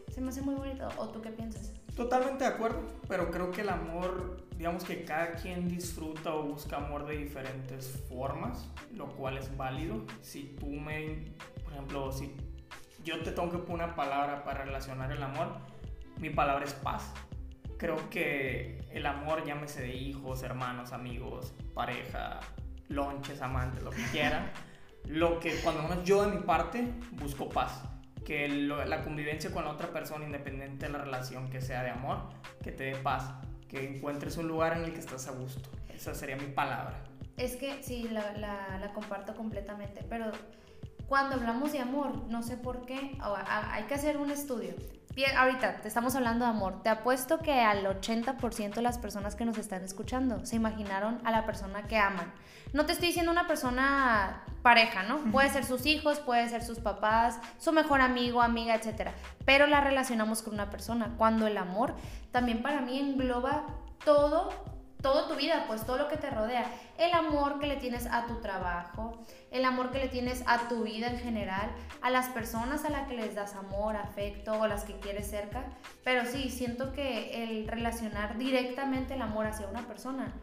Se 0.09 0.19
me 0.19 0.29
hace 0.29 0.41
muy 0.41 0.55
bonito. 0.55 0.89
¿O 0.97 1.07
tú 1.07 1.21
qué 1.21 1.29
piensas? 1.29 1.78
Totalmente 1.99 2.45
de 2.45 2.51
acuerdo, 2.51 2.81
pero 3.09 3.29
creo 3.29 3.51
que 3.51 3.59
el 3.59 3.67
amor, 3.67 4.37
digamos 4.55 4.85
que 4.85 5.03
cada 5.03 5.33
quien 5.33 5.67
disfruta 5.67 6.33
o 6.33 6.43
busca 6.43 6.77
amor 6.77 7.05
de 7.05 7.17
diferentes 7.17 8.05
formas, 8.07 8.69
lo 8.95 9.09
cual 9.09 9.37
es 9.37 9.57
válido. 9.57 10.05
Si 10.21 10.55
tú 10.57 10.67
me, 10.67 11.25
por 11.61 11.73
ejemplo, 11.73 12.09
si 12.13 12.33
yo 13.03 13.21
te 13.21 13.33
tengo 13.33 13.51
que 13.51 13.57
poner 13.57 13.87
una 13.87 13.95
palabra 13.97 14.45
para 14.45 14.63
relacionar 14.63 15.11
el 15.11 15.21
amor, 15.21 15.49
mi 16.21 16.29
palabra 16.29 16.63
es 16.63 16.73
paz. 16.73 17.11
Creo 17.77 18.09
que 18.09 18.79
el 18.93 19.05
amor, 19.05 19.43
llámese 19.45 19.81
de 19.81 19.93
hijos, 19.93 20.41
hermanos, 20.41 20.93
amigos, 20.93 21.53
pareja, 21.73 22.39
lonches, 22.87 23.41
amantes, 23.41 23.83
lo 23.83 23.89
que 23.89 24.03
quieran, 24.03 24.49
lo 25.03 25.41
que 25.41 25.53
cuando 25.55 25.83
menos 25.83 26.05
yo 26.05 26.21
de 26.25 26.37
mi 26.37 26.43
parte 26.43 26.93
busco 27.11 27.49
paz. 27.49 27.88
Que 28.29 28.47
la 28.47 29.01
convivencia 29.01 29.51
con 29.51 29.65
la 29.65 29.71
otra 29.71 29.87
persona, 29.87 30.23
independiente 30.23 30.85
de 30.85 30.91
la 30.91 30.99
relación 30.99 31.49
que 31.49 31.61
sea 31.61 31.81
de 31.81 31.89
amor, 31.89 32.29
que 32.63 32.71
te 32.71 32.83
dé 32.83 32.95
paz. 32.95 33.33
Que 33.67 33.83
encuentres 33.83 34.37
un 34.37 34.47
lugar 34.47 34.77
en 34.77 34.83
el 34.83 34.93
que 34.93 34.99
estás 34.99 35.27
a 35.27 35.31
gusto. 35.31 35.67
Esa 35.91 36.13
sería 36.13 36.35
mi 36.35 36.45
palabra. 36.45 36.93
Es 37.37 37.55
que 37.55 37.81
sí, 37.81 38.07
la, 38.07 38.33
la, 38.33 38.77
la 38.77 38.93
comparto 38.93 39.33
completamente, 39.33 40.05
pero 40.07 40.31
cuando 41.09 41.35
hablamos 41.35 41.71
de 41.73 41.79
amor, 41.79 42.15
no 42.27 42.43
sé 42.43 42.55
por 42.55 42.85
qué, 42.85 43.17
hay 43.71 43.83
que 43.85 43.95
hacer 43.95 44.17
un 44.17 44.29
estudio. 44.29 44.75
Bien, 45.15 45.35
ahorita 45.35 45.81
te 45.81 45.87
estamos 45.87 46.15
hablando 46.15 46.45
de 46.45 46.51
amor. 46.51 46.83
Te 46.83 46.89
apuesto 46.89 47.39
que 47.39 47.61
al 47.61 47.83
80% 47.83 48.75
de 48.75 48.81
las 48.83 48.99
personas 48.99 49.35
que 49.35 49.43
nos 49.43 49.57
están 49.57 49.83
escuchando 49.83 50.45
se 50.45 50.55
imaginaron 50.55 51.19
a 51.25 51.31
la 51.31 51.47
persona 51.47 51.87
que 51.87 51.97
aman. 51.97 52.31
No 52.73 52.85
te 52.85 52.93
estoy 52.93 53.07
diciendo 53.07 53.31
una 53.31 53.47
persona 53.47 54.43
pareja, 54.61 55.01
¿no? 55.01 55.17
Puede 55.31 55.49
ser 55.49 55.65
sus 55.65 55.87
hijos, 55.87 56.19
puede 56.19 56.47
ser 56.47 56.63
sus 56.63 56.79
papás, 56.79 57.39
su 57.57 57.71
mejor 57.71 58.01
amigo, 58.01 58.43
amiga, 58.43 58.75
etc. 58.75 59.09
Pero 59.45 59.65
la 59.65 59.81
relacionamos 59.81 60.43
con 60.43 60.53
una 60.53 60.69
persona. 60.69 61.15
Cuando 61.17 61.47
el 61.47 61.57
amor 61.57 61.95
también 62.31 62.61
para 62.61 62.81
mí 62.81 62.99
engloba 62.99 63.65
todo 64.05 64.49
toda 65.01 65.27
tu 65.27 65.35
vida, 65.35 65.65
pues 65.67 65.85
todo 65.85 65.97
lo 65.97 66.07
que 66.07 66.17
te 66.17 66.29
rodea. 66.29 66.65
El 66.97 67.13
amor 67.13 67.59
que 67.59 67.67
le 67.67 67.77
tienes 67.77 68.05
a 68.07 68.27
tu 68.27 68.41
trabajo, 68.41 69.17
el 69.51 69.65
amor 69.65 69.91
que 69.91 69.99
le 69.99 70.07
tienes 70.07 70.43
a 70.45 70.67
tu 70.67 70.83
vida 70.83 71.07
en 71.07 71.19
general, 71.19 71.69
a 72.01 72.09
las 72.09 72.27
personas 72.27 72.83
a 72.85 72.89
las 72.89 73.07
que 73.07 73.15
les 73.15 73.35
das 73.35 73.55
amor, 73.55 73.95
afecto 73.95 74.59
o 74.59 74.67
las 74.67 74.83
que 74.83 74.93
quieres 74.99 75.29
cerca. 75.29 75.63
Pero 76.03 76.25
sí, 76.25 76.49
siento 76.49 76.91
que 76.91 77.43
el 77.43 77.67
relacionar 77.67 78.37
directamente 78.37 79.13
el 79.13 79.21
amor 79.21 79.47
hacia 79.47 79.67
una 79.67 79.87
persona 79.87 80.33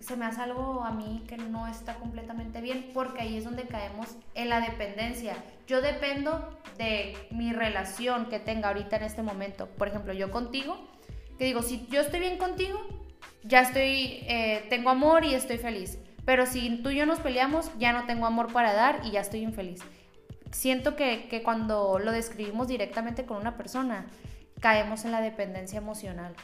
se 0.00 0.16
me 0.16 0.24
hace 0.24 0.40
algo 0.40 0.84
a 0.84 0.92
mí 0.92 1.24
que 1.28 1.36
no 1.36 1.66
está 1.66 1.96
completamente 1.96 2.60
bien 2.60 2.92
porque 2.94 3.22
ahí 3.22 3.36
es 3.36 3.44
donde 3.44 3.64
caemos 3.64 4.08
en 4.34 4.48
la 4.48 4.60
dependencia. 4.60 5.36
Yo 5.66 5.82
dependo 5.82 6.56
de 6.78 7.14
mi 7.30 7.52
relación 7.52 8.26
que 8.26 8.38
tenga 8.38 8.68
ahorita 8.68 8.96
en 8.96 9.02
este 9.02 9.22
momento. 9.22 9.66
Por 9.66 9.88
ejemplo, 9.88 10.12
yo 10.12 10.30
contigo, 10.30 10.78
que 11.36 11.44
digo, 11.44 11.62
si 11.62 11.86
yo 11.88 12.00
estoy 12.00 12.20
bien 12.20 12.38
contigo, 12.38 12.78
ya 13.42 13.62
estoy, 13.62 14.24
eh, 14.26 14.66
tengo 14.68 14.90
amor 14.90 15.24
y 15.24 15.34
estoy 15.34 15.58
feliz. 15.58 15.98
Pero 16.24 16.44
si 16.44 16.82
tú 16.82 16.90
y 16.90 16.96
yo 16.96 17.06
nos 17.06 17.20
peleamos, 17.20 17.70
ya 17.78 17.92
no 17.92 18.04
tengo 18.04 18.26
amor 18.26 18.52
para 18.52 18.74
dar 18.74 19.00
y 19.04 19.12
ya 19.12 19.20
estoy 19.20 19.40
infeliz. 19.40 19.80
Siento 20.52 20.96
que, 20.96 21.40
cuando 21.44 21.98
lo 21.98 22.12
describimos 22.12 22.68
directamente 22.68 23.24
con 23.24 23.38
una 23.38 23.56
persona, 23.56 24.06
caemos 24.60 25.04
en 25.04 25.12
la 25.12 25.20
dependencia 25.20 25.78
emocional. 25.78 26.34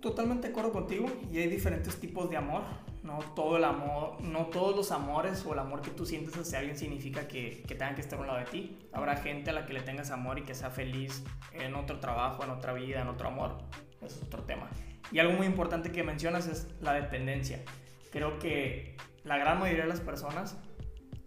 Totalmente 0.00 0.48
de 0.48 0.52
acuerdo 0.52 0.72
contigo 0.72 1.06
y 1.32 1.38
hay 1.38 1.48
diferentes 1.48 1.98
tipos 1.98 2.28
de 2.30 2.36
amor. 2.36 2.62
No 3.02 3.20
todo 3.34 3.56
el 3.56 3.64
amor, 3.64 4.20
no 4.20 4.46
todos 4.46 4.76
los 4.76 4.90
amores 4.90 5.46
o 5.46 5.52
el 5.52 5.60
amor 5.60 5.80
que 5.80 5.90
tú 5.90 6.04
sientes 6.04 6.36
hacia 6.36 6.58
alguien 6.58 6.76
significa 6.76 7.28
que, 7.28 7.62
que 7.66 7.74
tengan 7.74 7.94
que 7.94 8.00
estar 8.00 8.18
a 8.18 8.22
un 8.22 8.26
lado 8.26 8.40
de 8.40 8.46
ti. 8.46 8.78
Habrá 8.92 9.16
gente 9.16 9.50
a 9.50 9.52
la 9.52 9.64
que 9.64 9.72
le 9.72 9.80
tengas 9.80 10.10
amor 10.10 10.38
y 10.38 10.42
que 10.42 10.54
sea 10.54 10.70
feliz 10.70 11.22
en 11.52 11.74
otro 11.76 12.00
trabajo, 12.00 12.42
en 12.44 12.50
otra 12.50 12.72
vida, 12.72 13.00
en 13.00 13.08
otro 13.08 13.28
amor. 13.28 13.58
Eso 14.06 14.20
es 14.20 14.26
otro 14.26 14.42
tema. 14.44 14.68
Y 15.12 15.18
algo 15.18 15.32
muy 15.32 15.46
importante 15.46 15.92
que 15.92 16.02
mencionas 16.02 16.46
es 16.46 16.68
la 16.80 16.92
dependencia. 16.92 17.62
Creo 18.10 18.38
que 18.38 18.96
la 19.24 19.36
gran 19.36 19.58
mayoría 19.58 19.84
de 19.84 19.88
las 19.88 20.00
personas 20.00 20.56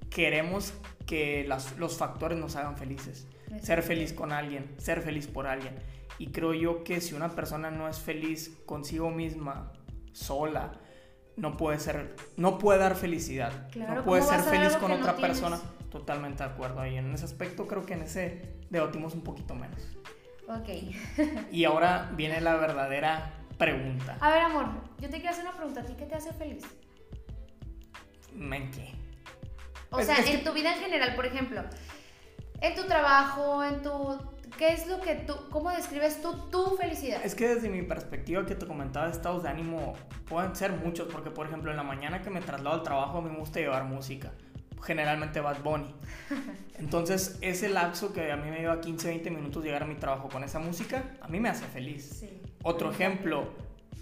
queremos 0.09 0.73
que 1.05 1.47
los 1.77 1.97
factores 1.97 2.37
nos 2.37 2.55
hagan 2.55 2.77
felices. 2.77 3.27
Ser 3.61 3.81
feliz 3.81 4.13
con 4.13 4.31
alguien, 4.31 4.75
ser 4.77 5.01
feliz 5.01 5.27
por 5.27 5.47
alguien. 5.47 5.75
Y 6.17 6.27
creo 6.27 6.53
yo 6.53 6.83
que 6.83 7.01
si 7.01 7.15
una 7.15 7.29
persona 7.29 7.71
no 7.71 7.87
es 7.87 7.99
feliz 7.99 8.57
consigo 8.65 9.09
misma, 9.09 9.71
sola, 10.11 10.73
no 11.35 11.57
puede 11.57 11.79
ser, 11.79 12.15
no 12.35 12.57
puede 12.57 12.79
dar 12.79 12.95
felicidad. 12.95 13.69
no 13.75 14.03
puede 14.03 14.21
ser 14.21 14.41
feliz 14.41 14.75
con 14.75 14.91
otra 14.91 15.15
persona. 15.15 15.59
Totalmente 15.89 16.43
de 16.43 16.49
acuerdo 16.49 16.81
ahí. 16.81 16.97
En 16.97 17.11
ese 17.13 17.25
aspecto 17.25 17.65
creo 17.67 17.85
que 17.85 17.93
en 17.93 18.01
ese 18.03 18.57
debatimos 18.69 19.15
un 19.15 19.21
poquito 19.21 19.55
menos. 19.55 19.81
Ok. 20.49 20.69
y 21.51 21.63
ahora 21.63 22.11
viene 22.15 22.41
la 22.41 22.55
verdadera 22.55 23.33
pregunta. 23.57 24.17
A 24.19 24.31
ver, 24.31 24.39
amor, 24.39 24.65
yo 24.99 25.09
te 25.09 25.17
quiero 25.17 25.29
hacer 25.29 25.45
una 25.45 25.55
pregunta. 25.55 25.81
¿A 25.81 25.85
ti 25.85 25.93
qué 25.97 26.05
te 26.05 26.15
hace 26.15 26.33
feliz? 26.33 26.65
¿En 28.35 28.71
qué? 28.71 28.95
O 29.91 30.01
sea, 30.01 30.17
en 30.17 30.43
tu 30.43 30.51
vida 30.53 30.73
en 30.73 30.79
general, 30.79 31.15
por 31.15 31.25
ejemplo, 31.25 31.63
en 32.61 32.75
tu 32.75 32.83
trabajo, 32.85 33.63
en 33.63 33.81
tu... 33.81 34.17
¿Qué 34.57 34.73
es 34.73 34.87
lo 34.87 34.99
que 34.99 35.15
tú, 35.15 35.35
cómo 35.51 35.69
describes 35.69 36.21
tú 36.21 36.33
tu 36.49 36.75
felicidad? 36.75 37.21
Es 37.23 37.33
que 37.33 37.47
desde 37.47 37.69
mi 37.69 37.81
perspectiva 37.83 38.45
que 38.45 38.55
te 38.55 38.67
comentaba, 38.67 39.07
estados 39.07 39.43
de 39.43 39.49
ánimo 39.49 39.93
pueden 40.27 40.53
ser 40.55 40.73
muchos, 40.73 41.07
porque 41.07 41.31
por 41.31 41.47
ejemplo 41.47 41.71
en 41.71 41.77
la 41.77 41.83
mañana 41.83 42.21
que 42.21 42.29
me 42.29 42.41
traslado 42.41 42.75
al 42.75 42.83
trabajo 42.83 43.19
a 43.19 43.21
mí 43.21 43.29
me 43.29 43.37
gusta 43.37 43.59
llevar 43.59 43.85
música, 43.85 44.33
generalmente 44.81 45.39
Bad 45.39 45.61
Bunny. 45.61 45.93
Entonces 46.77 47.37
ese 47.41 47.69
lapso 47.69 48.13
que 48.13 48.31
a 48.31 48.37
mí 48.37 48.49
me 48.49 48.59
lleva 48.59 48.81
15, 48.81 49.07
20 49.07 49.31
minutos 49.31 49.63
llegar 49.63 49.83
a 49.83 49.85
mi 49.85 49.95
trabajo 49.95 50.29
con 50.29 50.43
esa 50.43 50.59
música, 50.59 51.17
a 51.21 51.27
mí 51.27 51.39
me 51.39 51.49
hace 51.49 51.65
feliz. 51.65 52.19
Sí. 52.19 52.41
Otro 52.63 52.91
ejemplo, 52.91 53.53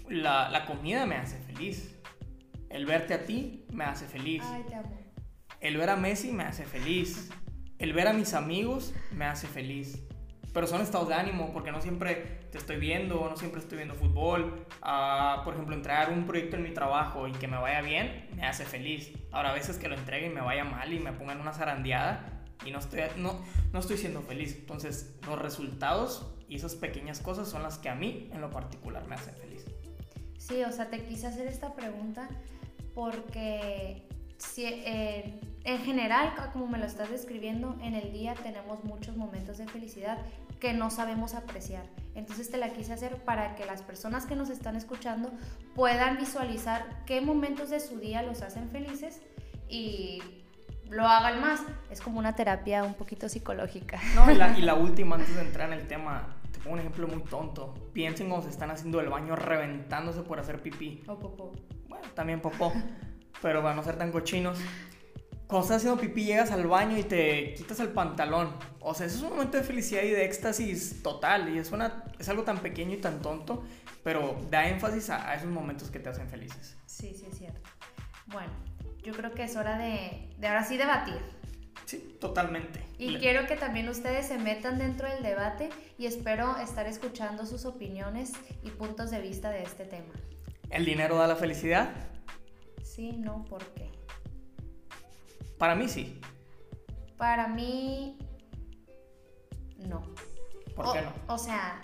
la, 0.08 0.48
la 0.48 0.66
comida 0.66 1.06
me 1.06 1.16
hace 1.16 1.38
feliz. 1.38 1.94
El 2.70 2.86
verte 2.86 3.14
a 3.14 3.24
ti 3.24 3.64
me 3.72 3.84
hace 3.84 4.06
feliz. 4.06 4.42
Ay, 4.46 4.64
te 4.68 4.74
amo. 4.74 4.98
El 5.60 5.76
ver 5.76 5.90
a 5.90 5.96
Messi 5.96 6.32
me 6.32 6.44
hace 6.44 6.64
feliz. 6.64 7.30
El 7.78 7.92
ver 7.92 8.08
a 8.08 8.12
mis 8.12 8.34
amigos 8.34 8.94
me 9.12 9.24
hace 9.24 9.46
feliz. 9.46 10.02
Pero 10.52 10.66
son 10.66 10.80
estados 10.80 11.08
de 11.08 11.14
ánimo, 11.14 11.52
porque 11.52 11.70
no 11.70 11.80
siempre 11.80 12.40
te 12.50 12.58
estoy 12.58 12.76
viendo, 12.76 13.28
no 13.28 13.36
siempre 13.36 13.60
estoy 13.60 13.76
viendo 13.78 13.94
fútbol. 13.94 14.66
Uh, 14.82 15.44
por 15.44 15.54
ejemplo, 15.54 15.74
entregar 15.74 16.10
un 16.10 16.26
proyecto 16.26 16.56
en 16.56 16.62
mi 16.62 16.70
trabajo 16.70 17.28
y 17.28 17.32
que 17.32 17.46
me 17.46 17.58
vaya 17.58 17.82
bien, 17.82 18.28
me 18.34 18.46
hace 18.46 18.64
feliz. 18.64 19.12
Ahora, 19.30 19.50
a 19.50 19.54
veces 19.54 19.76
que 19.76 19.88
lo 19.88 19.94
entregue 19.94 20.26
y 20.26 20.30
me 20.30 20.40
vaya 20.40 20.64
mal 20.64 20.92
y 20.92 20.98
me 20.98 21.12
pongan 21.12 21.40
una 21.40 21.52
zarandeada 21.52 22.44
y 22.64 22.70
no 22.70 22.78
estoy, 22.78 23.00
no, 23.16 23.40
no 23.72 23.78
estoy 23.78 23.98
siendo 23.98 24.22
feliz. 24.22 24.56
Entonces, 24.58 25.16
los 25.26 25.38
resultados 25.38 26.34
y 26.48 26.56
esas 26.56 26.74
pequeñas 26.74 27.20
cosas 27.20 27.48
son 27.48 27.62
las 27.62 27.78
que 27.78 27.88
a 27.88 27.94
mí, 27.94 28.30
en 28.32 28.40
lo 28.40 28.50
particular, 28.50 29.06
me 29.06 29.14
hacen 29.14 29.34
feliz. 29.36 29.64
Sí, 30.38 30.64
o 30.64 30.72
sea, 30.72 30.88
te 30.88 31.02
quise 31.02 31.26
hacer 31.26 31.46
esta 31.46 31.74
pregunta 31.74 32.28
porque 32.94 34.08
si, 34.38 34.64
eh, 34.64 35.40
en 35.64 35.78
general, 35.78 36.32
como 36.52 36.66
me 36.66 36.78
lo 36.78 36.86
estás 36.86 37.10
describiendo, 37.10 37.76
en 37.82 37.94
el 37.94 38.12
día 38.12 38.34
tenemos 38.34 38.84
muchos 38.84 39.16
momentos 39.16 39.58
de 39.58 39.66
felicidad 39.66 40.18
que 40.60 40.72
no 40.72 40.90
sabemos 40.90 41.34
apreciar. 41.34 41.84
Entonces 42.14 42.50
te 42.50 42.56
la 42.56 42.72
quise 42.72 42.92
hacer 42.92 43.16
para 43.24 43.54
que 43.54 43.66
las 43.66 43.82
personas 43.82 44.26
que 44.26 44.34
nos 44.34 44.50
están 44.50 44.76
escuchando 44.76 45.30
puedan 45.74 46.18
visualizar 46.18 47.04
qué 47.04 47.20
momentos 47.20 47.70
de 47.70 47.80
su 47.80 47.98
día 47.98 48.22
los 48.22 48.42
hacen 48.42 48.68
felices 48.70 49.20
y 49.68 50.22
lo 50.88 51.06
hagan 51.06 51.40
más. 51.40 51.60
Es 51.90 52.00
como 52.00 52.18
una 52.18 52.34
terapia 52.34 52.84
un 52.84 52.94
poquito 52.94 53.28
psicológica. 53.28 54.00
No, 54.14 54.30
y 54.30 54.36
la, 54.36 54.58
y 54.58 54.62
la 54.62 54.74
última, 54.76 55.16
antes 55.16 55.34
de 55.34 55.42
entrar 55.42 55.72
en 55.72 55.80
el 55.80 55.86
tema, 55.86 56.36
te 56.52 56.58
pongo 56.60 56.74
un 56.74 56.80
ejemplo 56.80 57.08
muy 57.08 57.22
tonto. 57.24 57.74
Piensen 57.92 58.28
cuando 58.28 58.46
se 58.46 58.52
están 58.52 58.70
haciendo 58.70 59.00
el 59.00 59.08
baño 59.08 59.36
reventándose 59.36 60.22
por 60.22 60.40
hacer 60.40 60.62
pipí. 60.62 61.02
O 61.06 61.18
popó. 61.18 61.52
Bueno, 61.88 62.06
también 62.14 62.40
popó. 62.40 62.72
pero 63.42 63.62
para 63.62 63.74
no 63.74 63.82
ser 63.82 63.96
tan 63.96 64.12
cochinos. 64.12 64.58
Cuando 65.46 65.64
estás 65.64 65.78
haciendo 65.78 66.00
pipí, 66.00 66.24
llegas 66.24 66.50
al 66.50 66.66
baño 66.66 66.98
y 66.98 67.04
te 67.04 67.54
quitas 67.54 67.80
el 67.80 67.88
pantalón. 67.88 68.52
O 68.80 68.92
sea, 68.94 69.06
eso 69.06 69.16
es 69.16 69.22
un 69.22 69.30
momento 69.30 69.56
de 69.56 69.62
felicidad 69.62 70.02
y 70.02 70.10
de 70.10 70.24
éxtasis 70.26 71.02
total. 71.02 71.48
Y 71.54 71.58
es, 71.58 71.72
una, 71.72 72.04
es 72.18 72.28
algo 72.28 72.42
tan 72.42 72.58
pequeño 72.58 72.94
y 72.94 72.98
tan 72.98 73.22
tonto, 73.22 73.64
pero 74.04 74.38
da 74.50 74.68
énfasis 74.68 75.08
a, 75.08 75.34
esos 75.34 75.48
momentos 75.48 75.90
que 75.90 76.00
te 76.00 76.10
hacen 76.10 76.28
felices. 76.28 76.76
Sí, 76.84 77.14
sí, 77.18 77.26
es 77.30 77.38
cierto. 77.38 77.70
Bueno, 78.26 78.52
yo 79.02 79.14
creo 79.14 79.32
que 79.32 79.44
es 79.44 79.56
hora 79.56 79.78
de, 79.78 80.28
de 80.36 80.46
ahora 80.48 80.64
sí 80.64 80.76
debatir. 80.76 81.18
Sí, 81.86 82.18
totalmente. 82.20 82.84
Y 82.98 83.16
quiero 83.16 83.46
que 83.46 83.56
también 83.56 83.88
ustedes 83.88 84.26
se 84.26 84.36
metan 84.36 84.78
dentro 84.78 85.08
del 85.08 85.22
debate 85.22 85.70
y 85.96 86.04
espero 86.04 86.58
estar 86.58 86.86
escuchando 86.86 87.46
sus 87.46 87.64
opiniones 87.64 88.32
y 88.62 88.68
puntos 88.68 89.10
de 89.10 89.22
vista 89.22 89.48
de 89.48 89.62
este 89.62 89.86
tema. 89.86 90.12
¿El 90.68 90.84
dinero 90.84 91.16
da 91.16 91.26
la 91.26 91.36
felicidad? 91.36 91.88
Sí, 92.98 93.12
no, 93.12 93.44
¿por 93.44 93.64
qué? 93.74 93.92
Para 95.56 95.76
mí 95.76 95.86
sí. 95.86 96.20
Para 97.16 97.46
mí 97.46 98.18
no. 99.86 100.02
¿Por 100.74 100.92
qué 100.92 101.02
no? 101.02 101.12
O 101.32 101.38
sea, 101.38 101.80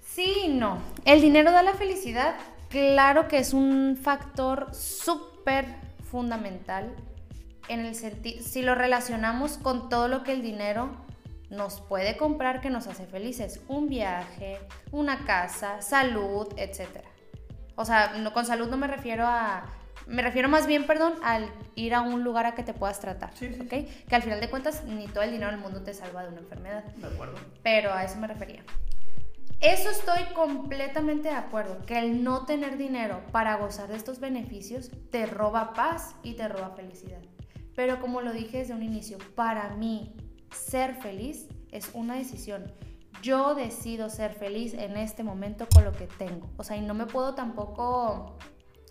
sí 0.00 0.34
y 0.46 0.48
no. 0.48 0.82
El 1.04 1.20
dinero 1.20 1.52
da 1.52 1.62
la 1.62 1.74
felicidad. 1.74 2.34
Claro 2.70 3.28
que 3.28 3.38
es 3.38 3.54
un 3.54 3.96
factor 3.96 4.74
súper 4.74 5.64
fundamental 6.10 6.92
en 7.68 7.78
el 7.78 7.94
sentido, 7.94 8.42
si 8.42 8.62
lo 8.62 8.74
relacionamos 8.74 9.58
con 9.58 9.88
todo 9.88 10.08
lo 10.08 10.24
que 10.24 10.32
el 10.32 10.42
dinero 10.42 10.90
nos 11.50 11.80
puede 11.80 12.16
comprar 12.16 12.60
que 12.60 12.68
nos 12.68 12.88
hace 12.88 13.06
felices, 13.06 13.60
un 13.68 13.88
viaje, 13.88 14.58
una 14.90 15.24
casa, 15.24 15.80
salud, 15.82 16.48
etc. 16.56 17.04
O 17.76 17.84
sea, 17.84 18.14
no, 18.18 18.32
con 18.32 18.44
salud 18.44 18.68
no 18.68 18.76
me 18.76 18.88
refiero 18.88 19.24
a 19.24 19.66
me 20.06 20.22
refiero 20.22 20.48
más 20.48 20.66
bien, 20.66 20.86
perdón, 20.86 21.14
al 21.22 21.50
ir 21.74 21.94
a 21.94 22.02
un 22.02 22.24
lugar 22.24 22.46
a 22.46 22.54
que 22.54 22.62
te 22.62 22.74
puedas 22.74 23.00
tratar, 23.00 23.30
¿ok? 23.30 23.68
Que 23.68 24.14
al 24.14 24.22
final 24.22 24.40
de 24.40 24.50
cuentas 24.50 24.84
ni 24.84 25.06
todo 25.08 25.22
el 25.22 25.30
dinero 25.30 25.50
del 25.50 25.60
mundo 25.60 25.82
te 25.82 25.94
salva 25.94 26.22
de 26.22 26.28
una 26.28 26.40
enfermedad. 26.40 26.84
De 26.84 27.06
acuerdo. 27.06 27.34
Pero 27.62 27.92
a 27.92 28.04
eso 28.04 28.18
me 28.18 28.26
refería. 28.26 28.62
Eso 29.60 29.88
estoy 29.88 30.24
completamente 30.34 31.28
de 31.28 31.36
acuerdo, 31.36 31.86
que 31.86 31.98
el 31.98 32.22
no 32.22 32.44
tener 32.44 32.76
dinero 32.76 33.22
para 33.32 33.56
gozar 33.56 33.88
de 33.88 33.96
estos 33.96 34.20
beneficios 34.20 34.90
te 35.10 35.24
roba 35.24 35.72
paz 35.72 36.16
y 36.22 36.34
te 36.34 36.46
roba 36.48 36.70
felicidad. 36.76 37.22
Pero 37.74 38.00
como 38.00 38.20
lo 38.20 38.32
dije 38.32 38.58
desde 38.58 38.74
un 38.74 38.82
inicio, 38.82 39.16
para 39.34 39.70
mí 39.70 40.14
ser 40.50 40.94
feliz 40.96 41.48
es 41.72 41.90
una 41.94 42.16
decisión. 42.16 42.72
Yo 43.22 43.54
decido 43.54 44.10
ser 44.10 44.34
feliz 44.34 44.74
en 44.74 44.98
este 44.98 45.22
momento 45.22 45.66
con 45.72 45.82
lo 45.84 45.92
que 45.92 46.06
tengo. 46.06 46.50
O 46.58 46.62
sea, 46.62 46.76
y 46.76 46.82
no 46.82 46.92
me 46.92 47.06
puedo 47.06 47.34
tampoco 47.34 48.36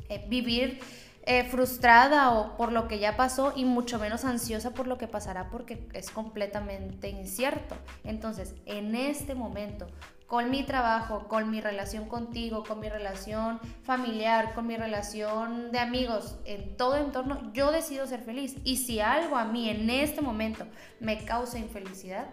eh, 0.10 0.26
vivir 0.28 0.80
eh, 1.26 1.46
frustrada 1.46 2.32
o 2.32 2.58
por 2.58 2.74
lo 2.74 2.90
que 2.90 3.00
ya 3.00 3.16
pasó 3.16 3.54
y 3.56 3.64
mucho 3.64 3.98
menos 3.98 4.26
ansiosa 4.26 4.72
por 4.72 4.88
lo 4.88 4.98
que 4.98 5.08
pasará 5.08 5.50
porque 5.50 5.88
es 5.94 6.10
completamente 6.10 7.08
incierto. 7.08 7.76
Entonces, 8.04 8.56
en 8.66 8.94
este 8.94 9.34
momento, 9.34 9.88
con 10.28 10.50
mi 10.50 10.64
trabajo, 10.64 11.30
con 11.30 11.50
mi 11.50 11.62
relación 11.62 12.10
contigo, 12.10 12.66
con 12.66 12.82
mi 12.82 12.90
relación 12.90 13.62
familiar, 13.84 14.54
con 14.54 14.68
mi 14.68 14.76
relación 14.76 15.72
de 15.72 15.80
amigos, 15.80 16.36
en 16.44 16.76
todo 16.76 16.98
entorno, 16.98 17.54
yo 17.54 17.72
decido 17.72 18.06
ser 18.06 18.22
feliz. 18.22 18.58
Y 18.66 18.78
si 18.78 19.00
algo 19.00 19.38
a 19.38 19.46
mí 19.46 19.70
en 19.70 19.90
este 19.90 20.22
momento 20.22 20.66
me 21.00 21.24
causa 21.24 21.58
infelicidad, 21.58 22.26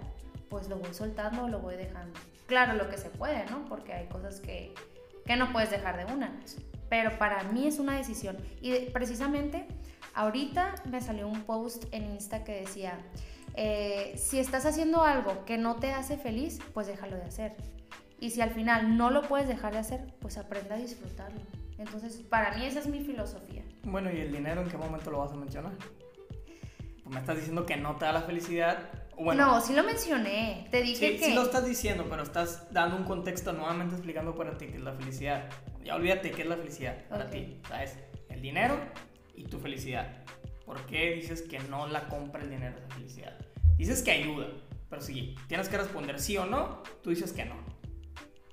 pues 0.48 0.68
lo 0.68 0.78
voy 0.78 0.92
soltando 0.94 1.44
o 1.44 1.48
lo 1.48 1.60
voy 1.60 1.76
dejando. 1.76 2.18
Claro, 2.46 2.72
lo 2.72 2.88
que 2.88 2.98
se 2.98 3.10
puede, 3.10 3.44
¿no? 3.46 3.66
Porque 3.68 3.92
hay 3.92 4.06
cosas 4.06 4.40
que, 4.40 4.74
que 5.26 5.36
no 5.36 5.52
puedes 5.52 5.70
dejar 5.70 6.04
de 6.04 6.12
una 6.12 6.40
pero 6.90 7.16
para 7.18 7.44
mí 7.44 7.66
es 7.66 7.78
una 7.78 7.96
decisión. 7.96 8.36
Y 8.60 8.74
precisamente 8.90 9.66
ahorita 10.12 10.74
me 10.90 11.00
salió 11.00 11.26
un 11.28 11.42
post 11.42 11.84
en 11.92 12.04
Insta 12.04 12.44
que 12.44 12.60
decía, 12.60 12.98
eh, 13.54 14.14
si 14.18 14.38
estás 14.38 14.66
haciendo 14.66 15.02
algo 15.02 15.44
que 15.46 15.56
no 15.56 15.76
te 15.76 15.92
hace 15.92 16.18
feliz, 16.18 16.58
pues 16.74 16.88
déjalo 16.88 17.16
de 17.16 17.22
hacer. 17.22 17.54
Y 18.18 18.30
si 18.30 18.42
al 18.42 18.50
final 18.50 18.98
no 18.98 19.10
lo 19.10 19.22
puedes 19.22 19.48
dejar 19.48 19.72
de 19.72 19.78
hacer, 19.78 20.14
pues 20.20 20.36
aprenda 20.36 20.74
a 20.74 20.78
disfrutarlo. 20.78 21.40
Entonces, 21.78 22.16
para 22.16 22.54
mí 22.58 22.66
esa 22.66 22.80
es 22.80 22.88
mi 22.88 23.00
filosofía. 23.00 23.62
Bueno, 23.84 24.12
¿y 24.12 24.18
el 24.18 24.30
dinero 24.30 24.60
en 24.60 24.68
qué 24.68 24.76
momento 24.76 25.10
lo 25.10 25.20
vas 25.20 25.32
a 25.32 25.36
mencionar? 25.36 25.72
Pues 27.02 27.14
me 27.14 27.20
estás 27.20 27.36
diciendo 27.36 27.64
que 27.64 27.76
no 27.76 27.96
te 27.96 28.04
da 28.04 28.12
la 28.12 28.22
felicidad. 28.22 28.90
Bueno, 29.16 29.46
no, 29.46 29.60
sí 29.60 29.74
lo 29.74 29.84
mencioné. 29.84 30.66
Te 30.70 30.82
dije 30.82 31.16
que. 31.16 31.24
Sí 31.26 31.34
lo 31.34 31.42
estás 31.42 31.64
diciendo, 31.64 32.06
pero 32.10 32.22
estás 32.22 32.70
dando 32.72 32.96
un 32.96 33.04
contexto 33.04 33.52
nuevamente 33.52 33.94
explicando 33.94 34.34
para 34.34 34.58
ti 34.58 34.66
qué 34.66 34.76
es 34.76 34.82
la 34.82 34.92
felicidad. 34.92 35.48
Ya 35.84 35.94
olvídate 35.94 36.30
qué 36.30 36.42
es 36.42 36.48
la 36.48 36.56
felicidad 36.56 36.96
para 37.08 37.30
ti. 37.30 37.60
¿Sabes? 37.68 37.98
El 38.28 38.42
dinero 38.42 38.78
y 39.34 39.44
tu 39.44 39.58
felicidad. 39.58 40.24
¿Por 40.64 40.86
qué 40.86 41.12
dices 41.12 41.42
que 41.42 41.58
no 41.60 41.86
la 41.86 42.08
compra 42.08 42.42
el 42.42 42.50
dinero 42.50 42.76
esa 42.78 42.94
felicidad? 42.94 43.36
Dices 43.76 44.02
que 44.02 44.12
ayuda, 44.12 44.46
pero 44.88 45.02
si 45.02 45.34
tienes 45.48 45.68
que 45.68 45.78
responder 45.78 46.20
sí 46.20 46.36
o 46.36 46.46
no, 46.46 46.82
tú 47.02 47.10
dices 47.10 47.32
que 47.32 47.44
no. 47.44 47.56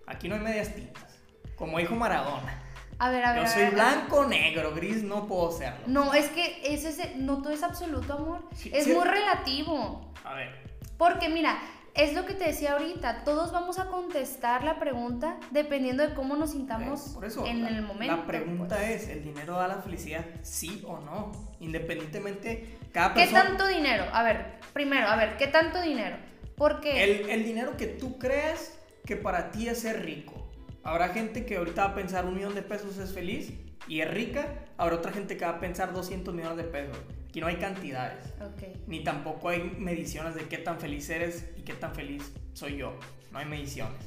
Aquí 0.07 0.29
no 0.29 0.35
hay 0.35 0.41
medias 0.41 0.73
tintas. 0.73 1.19
Como 1.55 1.79
dijo 1.79 1.95
Maradona. 1.95 2.63
A 2.99 3.11
ver, 3.11 3.23
a 3.25 3.33
ver. 3.33 3.43
Yo 3.43 3.49
soy 3.49 3.65
blanco, 3.65 4.25
negro, 4.25 4.73
gris, 4.73 5.03
no 5.03 5.27
puedo 5.27 5.51
serlo. 5.51 5.85
No, 5.87 6.13
es 6.13 6.29
que 6.29 6.61
ese, 6.63 7.15
no 7.17 7.41
todo 7.41 7.53
es 7.53 7.61
absoluto 7.61 8.13
amor. 8.13 8.49
es 8.71 8.87
muy 8.87 9.05
relativo. 9.05 10.13
A 10.23 10.33
ver. 10.33 10.67
Porque 10.97 11.29
mira, 11.29 11.59
es 11.97 12.13
lo 12.13 12.25
que 12.25 12.33
te 12.35 12.45
decía 12.45 12.73
ahorita, 12.73 13.23
todos 13.23 13.51
vamos 13.51 13.79
a 13.79 13.87
contestar 13.87 14.63
la 14.63 14.79
pregunta 14.79 15.37
dependiendo 15.49 16.07
de 16.07 16.13
cómo 16.13 16.35
nos 16.35 16.51
sintamos 16.51 17.17
en 17.45 17.65
el 17.65 17.81
momento. 17.81 18.17
La 18.17 18.25
pregunta 18.25 18.77
pues. 18.77 19.03
es, 19.03 19.09
¿el 19.09 19.23
dinero 19.23 19.55
da 19.55 19.67
la 19.67 19.81
felicidad? 19.81 20.23
Sí 20.43 20.83
o 20.87 20.99
no. 20.99 21.31
Independientemente, 21.59 22.77
cada 22.91 23.15
persona... 23.15 23.41
¿Qué 23.41 23.47
tanto 23.47 23.67
dinero? 23.67 24.05
A 24.13 24.21
ver, 24.21 24.59
primero, 24.73 25.07
a 25.07 25.15
ver, 25.15 25.37
¿qué 25.37 25.47
tanto 25.47 25.81
dinero? 25.81 26.17
Porque... 26.55 27.03
El, 27.03 27.29
el 27.29 27.43
dinero 27.43 27.75
que 27.77 27.87
tú 27.87 28.19
crees 28.19 28.77
que 29.05 29.15
para 29.15 29.49
ti 29.49 29.67
es 29.67 29.79
ser 29.79 30.05
rico. 30.05 30.47
Habrá 30.83 31.09
gente 31.09 31.45
que 31.45 31.57
ahorita 31.57 31.85
va 31.85 31.91
a 31.91 31.95
pensar 31.95 32.25
un 32.25 32.35
millón 32.35 32.53
de 32.53 32.61
pesos 32.61 32.97
es 32.99 33.11
feliz 33.11 33.53
y 33.87 34.01
es 34.01 34.11
rica. 34.11 34.47
Habrá 34.77 34.95
otra 34.95 35.11
gente 35.11 35.35
que 35.35 35.45
va 35.45 35.51
a 35.51 35.59
pensar 35.59 35.93
200 35.93 36.33
millones 36.33 36.57
de 36.57 36.63
pesos. 36.63 36.97
Aquí 37.37 37.41
no 37.41 37.47
hay 37.49 37.57
cantidades. 37.57 38.33
Ni 38.87 39.03
tampoco 39.03 39.49
hay 39.49 39.61
mediciones 39.77 40.33
de 40.33 40.47
qué 40.47 40.57
tan 40.57 40.79
feliz 40.79 41.07
eres 41.07 41.47
y 41.55 41.61
qué 41.61 41.75
tan 41.75 41.93
feliz 41.93 42.33
soy 42.53 42.77
yo. 42.77 42.97
No 43.31 43.37
hay 43.37 43.45
mediciones. 43.45 43.99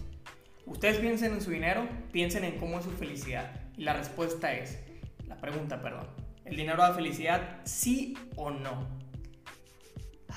Ustedes 0.67 0.99
piensen 0.99 1.35
en 1.35 1.41
su 1.41 1.53
dinero, 1.53 1.89
piensen 2.11 2.43
en 2.43 2.59
cómo 2.59 2.81
es 2.81 2.87
su 2.87 2.91
felicidad. 2.91 3.53
Y 3.77 3.85
la 3.85 3.93
respuesta 3.93 4.53
es, 4.53 4.81
la 5.29 5.37
pregunta, 5.37 5.81
perdón. 5.81 6.09
¿El 6.45 6.57
dinero 6.57 6.83
da 6.83 6.93
felicidad, 6.93 7.61
sí 7.63 8.19
o 8.35 8.51
no? 8.51 8.89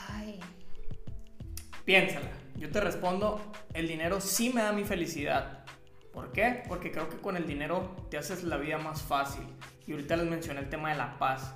Ay. 0.10 0.40
Piénsala. 1.86 2.30
Yo 2.58 2.70
te 2.70 2.80
respondo, 2.80 3.42
el 3.74 3.88
dinero 3.88 4.22
sí 4.22 4.52
me 4.54 4.62
da 4.62 4.72
mi 4.72 4.84
felicidad. 4.84 5.66
¿Por 6.14 6.32
qué? 6.32 6.62
Porque 6.68 6.92
creo 6.92 7.10
que 7.10 7.18
con 7.18 7.38
el 7.38 7.48
dinero 7.48 7.96
te 8.12 8.20
haces 8.20 8.44
la 8.44 8.58
vida 8.58 8.78
más 8.78 9.02
fácil. 9.02 9.48
Y 9.88 9.94
ahorita 9.94 10.16
les 10.16 10.28
mencioné 10.28 10.60
el 10.60 10.70
tema 10.70 10.92
de 10.92 10.98
la 10.98 11.18
paz. 11.18 11.56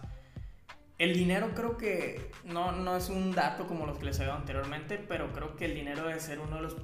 El 0.98 1.13
dinero 1.13 1.51
creo 1.54 1.77
que 1.77 2.32
no, 2.44 2.72
no 2.72 2.98
es 2.98 3.10
un 3.10 3.32
dato 3.32 3.68
como 3.68 3.86
los 3.86 4.00
que 4.00 4.06
les 4.06 4.20
he 4.20 4.25
dado 4.25 4.38
anteriormente, 4.38 4.98
pero 4.98 5.32
creo 5.32 5.56
que 5.56 5.66
el 5.66 5.75
dinero 5.75 6.08
debe 6.08 6.20
ser 6.20 6.39
uno 6.39 6.56
de, 6.56 6.62
los, 6.63 6.75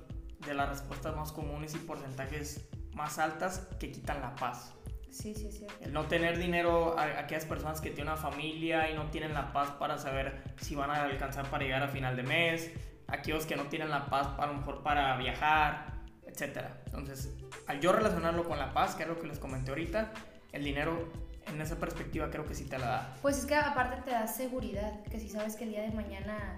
de 0.46 0.54
las 0.54 0.70
respuestas 0.70 1.16
más 1.16 1.32
comunes 1.32 1.74
y 1.74 1.80
porcentajes 1.80 2.68
más 2.94 3.18
altas 3.18 3.68
que 3.80 3.92
quitan 3.92 4.22
la 4.22 4.36
paz. 4.36 4.76
Sí, 5.10 5.34
sí, 5.34 5.52
sí. 5.52 5.66
El 5.82 5.94
no 5.94 6.06
tener 6.06 6.38
dinero 6.38 6.98
a, 6.98 7.20
aquellas 7.20 7.46
personas 7.46 7.82
que 7.82 7.90
tienen 7.90 8.14
una 8.14 8.22
familia 8.22 8.90
y 8.90 8.96
no 8.96 9.10
tienen 9.10 9.34
la 9.34 9.52
paz 9.52 9.72
para 9.72 9.98
saber 9.98 10.44
si 10.58 10.76
van 10.76 10.92
a 10.92 11.04
alcanzar 11.04 11.50
para 11.50 11.64
llegar 11.64 11.82
a 11.82 11.88
final 11.88 12.16
de 12.16 12.24
mes, 12.24 12.72
aquellos 13.08 13.46
que 13.46 13.56
no 13.56 13.64
tienen 13.64 13.90
la 13.90 14.08
paz 14.08 14.28
a 14.38 14.46
lo 14.46 14.56
mejor 14.56 14.84
para 14.84 15.16
viajar, 15.18 15.94
etc. 16.28 16.66
Entonces, 16.86 17.34
al 17.68 17.80
yo 17.80 17.92
relacionarlo 17.92 18.44
con 18.44 18.60
la 18.60 18.74
paz, 18.74 18.96
que 18.96 19.04
es 19.04 19.10
lo 19.10 19.20
que 19.20 19.28
les 19.28 19.40
comenté 19.40 19.72
ahorita, 19.72 20.12
el 20.52 20.64
dinero 20.64 21.12
en 21.48 21.62
esa 21.62 21.78
perspectiva 21.78 22.30
creo 22.30 22.46
que 22.46 22.56
sí 22.56 22.66
te 22.66 22.78
la 22.78 22.88
da. 22.88 23.16
Pues 23.22 23.38
es 23.38 23.46
que 23.46 23.56
aparte 23.56 24.02
te 24.02 24.12
da 24.12 24.28
seguridad, 24.28 25.02
que 25.04 25.20
si 25.20 25.30
sabes 25.30 25.56
que 25.56 25.64
el 25.66 25.72
día 25.72 25.82
de 25.82 25.92
mañana 25.92 26.56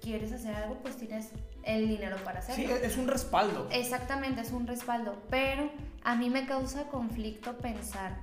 quieres 0.00 0.32
hacer 0.32 0.54
algo, 0.54 0.76
pues 0.82 0.96
tienes 0.96 1.30
el 1.62 1.88
dinero 1.88 2.16
para 2.24 2.38
hacerlo. 2.38 2.76
Sí, 2.76 2.82
es 2.82 2.96
un 2.96 3.08
respaldo. 3.08 3.68
Exactamente, 3.72 4.40
es 4.40 4.52
un 4.52 4.66
respaldo, 4.66 5.22
pero 5.30 5.70
a 6.04 6.14
mí 6.14 6.30
me 6.30 6.46
causa 6.46 6.84
conflicto 6.84 7.56
pensar, 7.58 8.16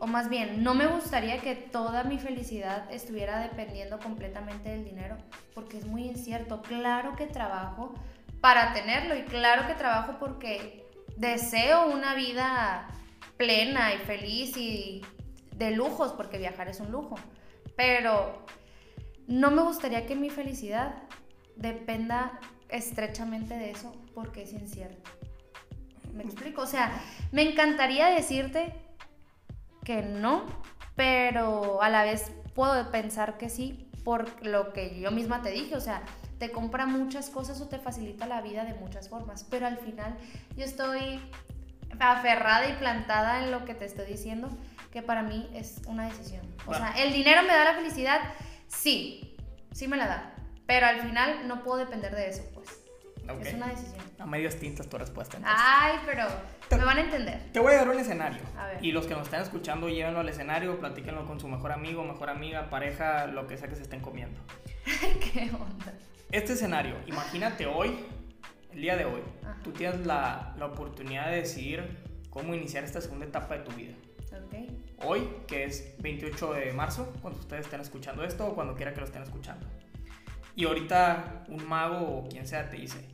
o 0.00 0.06
más 0.06 0.28
bien, 0.28 0.62
no 0.62 0.74
me 0.74 0.86
gustaría 0.86 1.38
que 1.38 1.54
toda 1.54 2.04
mi 2.04 2.18
felicidad 2.18 2.90
estuviera 2.92 3.40
dependiendo 3.40 3.98
completamente 3.98 4.70
del 4.70 4.84
dinero, 4.84 5.16
porque 5.54 5.78
es 5.78 5.86
muy 5.86 6.04
incierto. 6.04 6.62
Claro 6.62 7.16
que 7.16 7.26
trabajo 7.26 7.94
para 8.40 8.72
tenerlo 8.72 9.16
y 9.16 9.22
claro 9.22 9.66
que 9.66 9.74
trabajo 9.74 10.16
porque 10.20 10.86
deseo 11.16 11.88
una 11.88 12.14
vida 12.14 12.86
plena 13.36 13.92
y 13.94 13.98
feliz 13.98 14.56
y 14.56 15.04
de 15.58 15.72
lujos, 15.72 16.12
porque 16.12 16.38
viajar 16.38 16.68
es 16.68 16.80
un 16.80 16.90
lujo. 16.92 17.16
Pero 17.76 18.44
no 19.26 19.50
me 19.50 19.62
gustaría 19.62 20.06
que 20.06 20.16
mi 20.16 20.30
felicidad 20.30 20.94
dependa 21.56 22.38
estrechamente 22.68 23.54
de 23.54 23.70
eso, 23.70 23.94
porque 24.14 24.42
es 24.42 24.52
incierto. 24.52 25.10
¿Me 26.14 26.22
explico? 26.24 26.62
O 26.62 26.66
sea, 26.66 27.00
me 27.32 27.42
encantaría 27.42 28.06
decirte 28.06 28.74
que 29.84 30.02
no, 30.02 30.44
pero 30.96 31.82
a 31.82 31.88
la 31.90 32.02
vez 32.02 32.32
puedo 32.54 32.90
pensar 32.90 33.38
que 33.38 33.48
sí, 33.48 33.90
por 34.04 34.44
lo 34.44 34.72
que 34.72 34.98
yo 35.00 35.10
misma 35.10 35.42
te 35.42 35.50
dije. 35.50 35.76
O 35.76 35.80
sea, 35.80 36.02
te 36.38 36.50
compra 36.50 36.86
muchas 36.86 37.30
cosas 37.30 37.60
o 37.60 37.68
te 37.68 37.78
facilita 37.78 38.26
la 38.26 38.40
vida 38.40 38.64
de 38.64 38.74
muchas 38.74 39.08
formas, 39.08 39.44
pero 39.44 39.66
al 39.66 39.78
final 39.78 40.16
yo 40.56 40.64
estoy 40.64 41.20
aferrada 42.00 42.68
y 42.68 42.74
plantada 42.74 43.42
en 43.42 43.50
lo 43.50 43.64
que 43.64 43.74
te 43.74 43.84
estoy 43.84 44.06
diciendo 44.06 44.48
que 44.92 45.02
para 45.02 45.22
mí 45.22 45.48
es 45.54 45.80
una 45.86 46.06
decisión. 46.06 46.42
O 46.66 46.74
sea, 46.74 46.92
¿el 46.98 47.12
dinero 47.12 47.42
me 47.42 47.48
da 47.48 47.64
la 47.64 47.74
felicidad? 47.74 48.20
Sí, 48.66 49.36
sí 49.72 49.88
me 49.88 49.96
la 49.96 50.06
da. 50.06 50.34
Pero 50.66 50.86
al 50.86 51.00
final 51.00 51.48
no 51.48 51.62
puedo 51.62 51.78
depender 51.78 52.14
de 52.14 52.28
eso, 52.28 52.42
pues. 52.54 52.68
Es 53.40 53.54
una 53.54 53.68
decisión. 53.68 54.04
A 54.18 54.26
medias 54.26 54.56
tintas 54.56 54.88
tu 54.88 54.96
respuesta. 54.96 55.38
Ay, 55.44 55.98
pero 56.06 56.24
me 56.76 56.84
van 56.84 56.96
a 56.96 57.00
entender. 57.02 57.52
Te 57.52 57.60
voy 57.60 57.74
a 57.74 57.78
dar 57.78 57.88
un 57.88 57.98
escenario. 57.98 58.40
Y 58.80 58.92
los 58.92 59.06
que 59.06 59.14
nos 59.14 59.24
están 59.24 59.42
escuchando, 59.42 59.88
llévenlo 59.88 60.20
al 60.20 60.28
escenario, 60.28 60.78
platíquenlo 60.78 61.26
con 61.26 61.38
su 61.38 61.48
mejor 61.48 61.72
amigo, 61.72 62.04
mejor 62.04 62.30
amiga, 62.30 62.70
pareja, 62.70 63.26
lo 63.26 63.46
que 63.46 63.58
sea 63.58 63.68
que 63.68 63.76
se 63.76 63.82
estén 63.82 64.00
comiendo. 64.00 64.40
¿Qué 65.32 65.50
onda? 65.52 65.92
Este 66.30 66.54
escenario, 66.54 66.96
imagínate 67.06 67.66
hoy, 67.66 67.98
el 68.72 68.80
día 68.80 68.96
de 68.96 69.04
hoy, 69.04 69.22
tú 69.62 69.72
tienes 69.72 70.06
la, 70.06 70.54
la 70.58 70.66
oportunidad 70.66 71.30
de 71.30 71.36
decidir 71.36 72.04
cómo 72.30 72.54
iniciar 72.54 72.84
esta 72.84 73.00
segunda 73.00 73.26
etapa 73.26 73.56
de 73.56 73.64
tu 73.64 73.72
vida. 73.72 73.94
Hoy, 75.04 75.28
que 75.46 75.64
es 75.64 75.94
28 76.00 76.54
de 76.54 76.72
marzo, 76.72 77.12
cuando 77.22 77.38
ustedes 77.38 77.66
estén 77.66 77.80
escuchando 77.80 78.24
esto 78.24 78.48
o 78.48 78.54
cuando 78.54 78.74
quiera 78.74 78.92
que 78.92 79.00
lo 79.00 79.06
estén 79.06 79.22
escuchando. 79.22 79.66
Y 80.56 80.64
ahorita 80.64 81.44
un 81.48 81.68
mago 81.68 82.18
o 82.18 82.28
quien 82.28 82.46
sea 82.46 82.68
te 82.68 82.78
dice, 82.78 83.08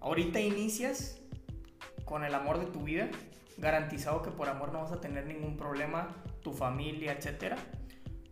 ahorita 0.00 0.38
inicias 0.40 1.20
con 2.04 2.24
el 2.24 2.32
amor 2.32 2.60
de 2.60 2.66
tu 2.66 2.84
vida, 2.84 3.08
garantizado 3.58 4.22
que 4.22 4.30
por 4.30 4.48
amor 4.48 4.72
no 4.72 4.82
vas 4.82 4.92
a 4.92 5.00
tener 5.00 5.26
ningún 5.26 5.56
problema, 5.56 6.14
tu 6.42 6.52
familia, 6.52 7.12
etc. 7.12 7.56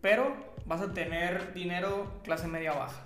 Pero 0.01 0.55
vas 0.65 0.81
a 0.81 0.93
tener 0.93 1.53
dinero 1.53 2.21
clase 2.23 2.47
media 2.47 2.73
baja. 2.73 3.03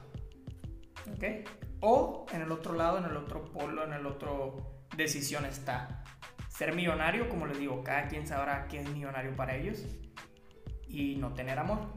¿Ok? 1.15 1.47
O 1.79 2.27
en 2.31 2.41
el 2.41 2.51
otro 2.51 2.73
lado, 2.73 2.99
en 2.99 3.05
el 3.05 3.17
otro 3.17 3.45
polo, 3.51 3.83
en 3.83 3.93
el 3.93 4.05
otro 4.05 4.85
decisión 4.95 5.45
está 5.45 5.98
ser 6.59 6.75
millonario, 6.75 7.29
como 7.29 7.45
les 7.45 7.57
digo, 7.57 7.85
cada 7.85 8.09
quien 8.09 8.27
sabrá 8.27 8.67
qué 8.67 8.81
es 8.81 8.89
millonario 8.89 9.33
para 9.33 9.55
ellos, 9.55 9.85
y 10.89 11.15
no 11.15 11.33
tener 11.33 11.57
amor. 11.57 11.95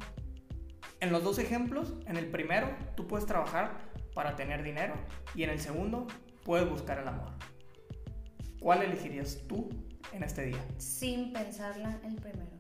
En 1.01 1.11
los 1.11 1.25
dos 1.25 1.41
ejemplos, 1.41 1.95
en 2.07 2.17
el 2.17 2.27
primero, 2.27 2.71
tú 2.95 3.09
puedes 3.09 3.27
trabajar 3.27 3.73
para 4.15 4.37
tener 4.37 4.63
dinero, 4.63 4.95
y 5.35 5.43
en 5.43 5.51
el 5.51 5.59
segundo, 5.59 6.07
puedes 6.45 6.71
buscar 6.71 7.01
el 7.01 7.09
amor. 7.09 7.33
¿Cuál 8.61 8.83
elegirías 8.83 9.41
tú 9.49 9.69
en 10.13 10.23
este 10.23 10.45
día? 10.45 10.65
Sin 10.79 11.33
pensarla 11.33 11.99
el 12.05 12.15
primero. 12.15 12.53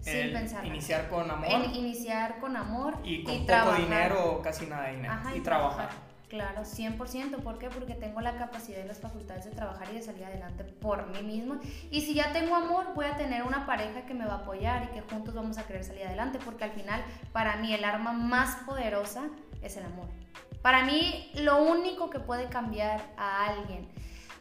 Sin 0.00 0.32
pensarla. 0.32 0.66
Iniciar 0.66 1.10
con 1.10 1.30
amor. 1.30 1.66
iniciar 1.74 2.40
con 2.40 2.56
amor. 2.56 2.94
Y 3.04 3.22
con 3.22 3.44
poco 3.44 3.74
dinero 3.74 4.32
o 4.32 4.40
casi 4.40 4.64
nada 4.64 4.86
de 4.86 4.96
dinero. 4.96 5.14
y, 5.36 5.40
trabajar. 5.40 5.90
Claro, 6.28 6.62
100%. 6.62 7.42
¿Por 7.42 7.58
qué? 7.58 7.70
Porque 7.70 7.94
tengo 7.94 8.20
la 8.20 8.36
capacidad 8.36 8.84
y 8.84 8.86
las 8.86 8.98
facultades 9.00 9.46
de 9.46 9.50
trabajar 9.50 9.88
y 9.90 9.94
de 9.94 10.02
salir 10.02 10.24
adelante 10.24 10.62
por 10.62 11.06
mí 11.08 11.22
misma. 11.22 11.58
Y 11.90 12.02
si 12.02 12.12
ya 12.12 12.32
tengo 12.32 12.54
amor, 12.54 12.92
voy 12.94 13.06
a 13.06 13.16
tener 13.16 13.42
una 13.44 13.64
pareja 13.64 14.04
que 14.04 14.12
me 14.12 14.26
va 14.26 14.34
a 14.34 14.38
apoyar 14.38 14.84
y 14.84 14.94
que 14.94 15.00
juntos 15.00 15.34
vamos 15.34 15.56
a 15.56 15.66
querer 15.66 15.84
salir 15.84 16.06
adelante. 16.06 16.38
Porque 16.44 16.64
al 16.64 16.72
final, 16.72 17.02
para 17.32 17.56
mí, 17.56 17.72
el 17.72 17.82
arma 17.82 18.12
más 18.12 18.56
poderosa 18.66 19.28
es 19.62 19.78
el 19.78 19.86
amor. 19.86 20.06
Para 20.60 20.84
mí, 20.84 21.30
lo 21.34 21.62
único 21.62 22.10
que 22.10 22.20
puede 22.20 22.48
cambiar 22.48 23.00
a 23.16 23.46
alguien 23.46 23.88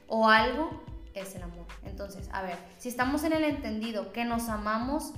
o 0.07 0.27
algo 0.27 0.83
es 1.13 1.35
el 1.35 1.43
amor. 1.43 1.65
Entonces, 1.85 2.29
a 2.33 2.41
ver, 2.41 2.57
si 2.79 2.89
estamos 2.89 3.23
en 3.23 3.31
el 3.31 3.45
entendido 3.45 4.11
que 4.11 4.25
nos 4.25 4.49
amamos, 4.49 5.13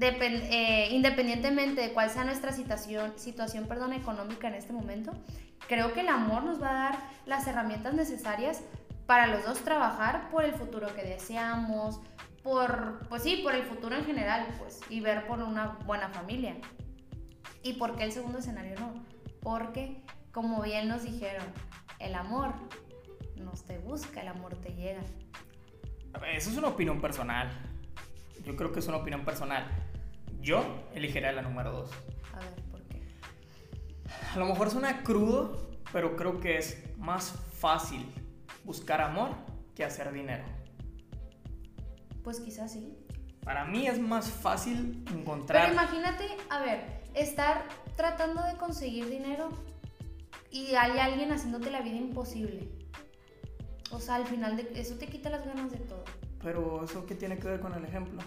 eh, 0.00 0.88
independientemente 0.90 1.80
de 1.80 1.92
cuál 1.92 2.10
sea 2.10 2.24
nuestra 2.24 2.52
situación, 2.52 3.12
situación 3.16 3.66
perdón, 3.66 3.92
económica 3.92 4.48
en 4.48 4.54
este 4.54 4.72
momento, 4.72 5.12
creo 5.68 5.92
que 5.92 6.00
el 6.00 6.08
amor 6.08 6.44
nos 6.44 6.62
va 6.62 6.70
a 6.70 6.90
dar 6.90 6.98
las 7.26 7.46
herramientas 7.46 7.94
necesarias 7.94 8.62
para 9.06 9.26
los 9.26 9.44
dos 9.44 9.60
trabajar 9.60 10.30
por 10.30 10.44
el 10.44 10.54
futuro 10.54 10.94
que 10.94 11.02
deseamos, 11.02 12.00
por, 12.42 13.00
pues 13.08 13.22
sí, 13.22 13.40
por 13.42 13.54
el 13.54 13.62
futuro 13.62 13.96
en 13.96 14.04
general, 14.04 14.46
pues, 14.58 14.80
y 14.88 15.00
ver 15.00 15.26
por 15.26 15.40
una 15.40 15.78
buena 15.84 16.08
familia. 16.08 16.56
¿Y 17.62 17.74
por 17.74 17.96
qué 17.96 18.04
el 18.04 18.12
segundo 18.12 18.38
escenario 18.38 18.78
no? 18.78 18.94
Porque, 19.42 20.04
como 20.32 20.62
bien 20.62 20.88
nos 20.88 21.02
dijeron, 21.02 21.44
el 21.98 22.14
amor 22.14 22.52
no 23.36 23.52
te 23.52 23.78
busca, 23.78 24.20
el 24.20 24.28
amor 24.28 24.54
te 24.56 24.74
llega. 24.74 25.02
Eso 26.32 26.50
es 26.50 26.56
una 26.56 26.68
opinión 26.68 27.00
personal. 27.00 27.50
Yo 28.44 28.56
creo 28.56 28.72
que 28.72 28.78
es 28.80 28.88
una 28.88 28.98
opinión 28.98 29.24
personal. 29.24 29.66
Yo 30.40 30.88
elegiría 30.94 31.32
la 31.32 31.42
número 31.42 31.72
dos. 31.72 31.90
A 34.36 34.38
lo 34.38 34.44
mejor 34.44 34.70
suena 34.70 35.02
crudo, 35.02 35.70
pero 35.94 36.14
creo 36.14 36.40
que 36.40 36.58
es 36.58 36.76
más 36.98 37.32
fácil 37.58 38.06
buscar 38.64 39.00
amor 39.00 39.30
que 39.74 39.82
hacer 39.82 40.12
dinero. 40.12 40.44
Pues 42.22 42.40
quizás 42.40 42.74
sí. 42.74 42.98
Para 43.42 43.64
mí 43.64 43.86
es 43.86 43.98
más 43.98 44.28
fácil 44.28 45.02
encontrar... 45.10 45.62
Pero 45.62 45.72
imagínate, 45.72 46.24
a 46.50 46.60
ver, 46.60 47.02
estar 47.14 47.66
tratando 47.96 48.42
de 48.42 48.58
conseguir 48.58 49.08
dinero 49.08 49.48
y 50.50 50.74
hay 50.74 50.98
alguien 50.98 51.32
haciéndote 51.32 51.70
la 51.70 51.80
vida 51.80 51.96
imposible. 51.96 52.68
O 53.90 54.00
sea, 54.00 54.16
al 54.16 54.26
final 54.26 54.58
de 54.58 54.70
eso 54.74 54.96
te 54.96 55.06
quita 55.06 55.30
las 55.30 55.46
ganas 55.46 55.72
de 55.72 55.78
todo. 55.78 56.04
Pero 56.42 56.84
eso 56.84 57.06
qué 57.06 57.14
tiene 57.14 57.38
que 57.38 57.48
ver 57.48 57.60
con 57.60 57.72
el 57.72 57.86
ejemplo? 57.86 58.20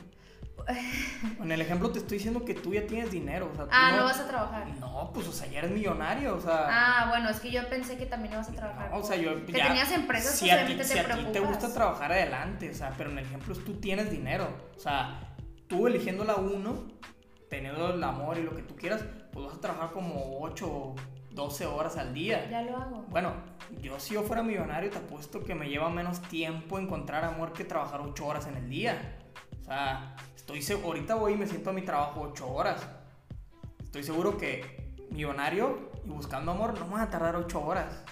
En 1.41 1.52
el 1.52 1.62
ejemplo 1.62 1.91
te 1.91 2.00
estoy 2.00 2.17
diciendo 2.17 2.45
que 2.45 2.54
tú 2.54 2.74
ya 2.74 2.86
tienes 2.86 3.12
dinero. 3.12 3.50
O 3.52 3.56
sea, 3.56 3.67
ah, 3.72 3.93
no, 3.95 4.04
vas 4.04 4.19
a 4.19 4.28
trabajar. 4.28 4.67
No, 4.80 5.12
pues 5.13 5.28
o 5.28 5.32
sea, 5.32 5.48
ya 5.48 5.60
eres 5.60 5.72
millonario. 5.72 6.36
O 6.36 6.41
sea. 6.41 6.67
Ah, 6.69 7.06
bueno, 7.10 7.30
es 7.30 7.39
que 7.39 7.52
yo 7.52 7.67
pensé 7.69 7.98
que 7.98 8.06
también 8.06 8.34
ibas 8.34 8.50
a 8.50 8.54
trabajar. 8.54 8.89
o 8.93 9.04
sea, 9.04 9.15
yo. 9.15 9.45
Que 9.45 9.54
tenías 9.54 9.91
empresas, 9.91 10.36
si 10.36 10.50
a 10.50 10.65
ti, 10.65 10.76
te 10.76 10.84
si 10.84 10.98
a 10.98 11.15
ti 11.15 11.26
te 11.32 11.39
gusta 11.39 11.74
trabajar 11.74 12.12
adelante, 12.12 12.69
o 12.69 12.74
sea, 12.74 12.93
pero 12.98 13.10
en 13.10 13.17
el 13.19 13.26
ejemplo 13.26 13.54
es 13.54 13.63
tú 13.63 13.80
tienes 13.80 14.12
dinero. 14.12 14.48
O 14.76 14.80
sea, 14.80 15.36
tú 15.67 15.88
eligiendo 15.88 16.24
la 16.24 16.36
uno, 16.36 16.88
teniendo 17.50 17.93
el 17.93 18.04
amor 18.04 18.38
y 18.38 18.43
lo 18.43 18.56
que 18.56 18.63
tú 18.63 18.76
quieras, 18.76 19.04
pues 19.32 19.45
vas 19.45 19.56
a 19.56 19.62
trabajar 19.62 19.91
como 19.91 20.39
8 20.41 20.67
o 20.67 20.95
12 21.32 21.65
horas 21.65 21.98
al 21.98 22.13
día. 22.13 22.50
Ya 22.50 22.62
lo 22.63 22.78
hago. 22.78 23.06
Bueno, 23.10 23.34
yo 23.82 24.00
si 24.00 24.15
yo 24.15 24.24
fuera 24.24 24.43
millonario 24.43 24.89
te 24.89 24.98
apuesto 24.98 25.43
que 25.43 25.56
me 25.56 25.69
lleva 25.69 25.89
menos 25.89 26.22
tiempo 26.22 26.80
encontrar 26.80 27.24
amor 27.24 27.54
que 27.54 27.63
trabajar 27.63 28.02
8 28.02 28.26
horas 28.26 28.48
en 28.48 28.58
el 28.58 28.69
día. 28.69 29.17
O 29.62 29.65
sea, 29.65 30.15
estoy 30.57 30.81
ahorita 30.83 31.15
voy 31.15 31.33
y 31.33 31.38
me 31.38 31.47
siento 31.47 31.69
a 31.69 31.73
mi 31.73 31.83
trabajo 31.83 32.21
8 32.21 32.47
horas. 32.47 32.88
Estoy 33.83 34.03
seguro 34.03 34.38
que 34.38 34.95
millonario 35.12 35.91
y 36.05 36.09
buscando 36.09 36.51
amor 36.51 36.77
no 36.79 36.85
me 36.85 36.93
van 36.93 37.01
a 37.01 37.09
tardar 37.09 37.35
8 37.35 37.62
horas. 37.63 38.03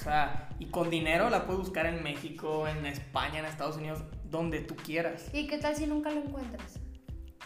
O 0.00 0.04
sea, 0.04 0.48
y 0.58 0.66
con 0.66 0.90
dinero 0.90 1.30
la 1.30 1.46
puedes 1.46 1.60
buscar 1.60 1.86
en 1.86 2.02
México, 2.02 2.66
en 2.66 2.86
España, 2.86 3.38
en 3.38 3.44
Estados 3.44 3.76
Unidos, 3.76 4.02
donde 4.24 4.60
tú 4.60 4.74
quieras. 4.76 5.30
¿Y 5.32 5.46
qué 5.46 5.58
tal 5.58 5.76
si 5.76 5.86
nunca 5.86 6.10
lo 6.10 6.22
encuentras? 6.22 6.80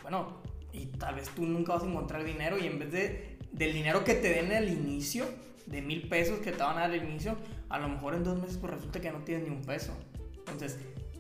Bueno, 0.03 0.41
y 0.73 0.87
tal 0.87 1.17
vez 1.17 1.29
tú 1.31 1.45
nunca 1.45 1.75
vas 1.75 1.83
a 1.83 1.87
encontrar 1.87 2.25
dinero 2.25 2.59
y 2.59 2.67
en 2.67 2.79
vez 2.79 2.93
de 2.93 3.39
del 3.53 3.73
dinero 3.73 4.05
que 4.05 4.15
te 4.15 4.29
den 4.31 4.53
al 4.53 4.69
inicio, 4.69 5.27
de 5.67 5.83
mil 5.83 6.09
pesos 6.09 6.39
que 6.39 6.53
te 6.53 6.63
van 6.63 6.77
a 6.77 6.81
dar 6.83 6.91
al 6.91 6.97
inicio, 6.97 7.37
a 7.69 7.79
lo 7.79 7.89
mejor 7.89 8.15
en 8.15 8.25
dos 8.25 8.39
meses 8.39 8.59
pues 8.59 8.73
resulta 8.73 9.01
que 9.01 9.11
no 9.11 9.19
tienes 9.25 9.49
ni 9.49 9.55
un 9.55 9.63
peso. 9.63 9.93
Entonces, 10.39 10.79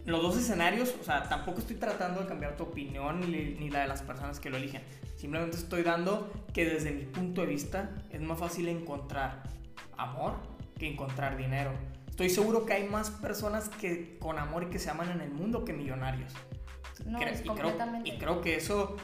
los 0.08 0.22
dos 0.22 0.36
escenarios, 0.36 0.94
o 1.00 1.04
sea, 1.04 1.24
tampoco 1.28 1.60
estoy 1.60 1.76
tratando 1.76 2.20
de 2.20 2.26
cambiar 2.26 2.56
tu 2.56 2.64
opinión 2.64 3.20
ni, 3.20 3.54
ni, 3.54 3.70
la 3.70 3.80
de 3.80 3.88
las 3.88 4.02
personas 4.02 4.40
que 4.40 4.50
lo 4.50 4.56
eligen. 4.56 4.82
Simplemente 5.16 5.56
estoy 5.56 5.82
dando 5.82 6.32
que 6.52 6.64
desde 6.64 6.90
mi 6.92 7.04
punto 7.04 7.42
de 7.42 7.48
vista 7.48 7.90
es 8.10 8.20
más 8.20 8.38
fácil 8.38 8.68
encontrar 8.68 9.42
amor 9.96 10.34
que 10.78 10.88
encontrar 10.88 11.36
dinero. 11.36 11.72
Estoy 12.08 12.30
seguro 12.30 12.64
que 12.64 12.72
hay 12.72 12.88
más 12.88 13.10
personas 13.10 13.68
que 13.68 14.18
con 14.18 14.38
amor 14.38 14.64
y 14.64 14.66
que 14.66 14.78
se 14.78 14.90
aman 14.90 15.10
en 15.10 15.20
el 15.20 15.30
mundo 15.30 15.64
que 15.64 15.72
millonarios. 15.72 16.32
No, 17.04 17.20
es 17.20 17.42
y, 17.42 17.44
completamente. 17.44 18.10
Creo, 18.10 18.16
y 18.16 18.18
creo 18.18 18.40
que 18.40 18.56
eso... 18.56 18.96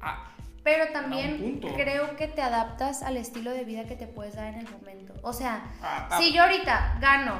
Ah, 0.00 0.34
pero 0.62 0.92
también 0.92 1.60
creo 1.60 2.16
que 2.16 2.28
te 2.28 2.42
adaptas 2.42 3.02
al 3.02 3.16
estilo 3.16 3.50
de 3.50 3.64
vida 3.64 3.84
que 3.84 3.96
te 3.96 4.06
puedes 4.06 4.34
dar 4.34 4.52
en 4.52 4.60
el 4.60 4.70
momento. 4.70 5.14
O 5.22 5.32
sea, 5.32 5.64
ah, 5.80 6.08
ah. 6.10 6.18
si 6.20 6.34
yo 6.34 6.42
ahorita 6.42 6.98
gano 7.00 7.38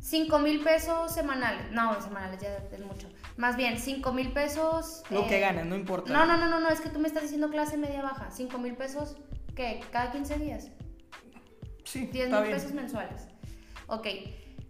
5 0.00 0.38
mil 0.38 0.62
pesos 0.62 1.12
semanales. 1.12 1.70
No, 1.72 2.00
semanales 2.00 2.40
ya 2.40 2.56
es 2.56 2.80
mucho. 2.80 3.08
Más 3.36 3.56
bien, 3.56 3.78
5 3.78 4.12
mil 4.12 4.32
pesos. 4.32 5.02
Lo 5.10 5.26
que 5.26 5.38
eh, 5.38 5.40
ganes, 5.40 5.66
no 5.66 5.76
importa. 5.76 6.12
No, 6.12 6.26
no, 6.26 6.36
no, 6.36 6.48
no, 6.48 6.60
no, 6.60 6.68
es 6.68 6.80
que 6.80 6.88
tú 6.88 6.98
me 6.98 7.08
estás 7.08 7.22
diciendo 7.22 7.50
clase 7.50 7.76
media 7.76 8.02
baja. 8.02 8.30
5 8.30 8.58
mil 8.58 8.74
pesos, 8.74 9.16
¿qué? 9.54 9.80
¿Cada 9.92 10.10
15 10.12 10.38
días? 10.38 10.70
Sí. 11.84 12.06
10 12.06 12.30
mil 12.30 12.42
pesos 12.50 12.72
mensuales. 12.72 13.28
Ok, 13.86 14.06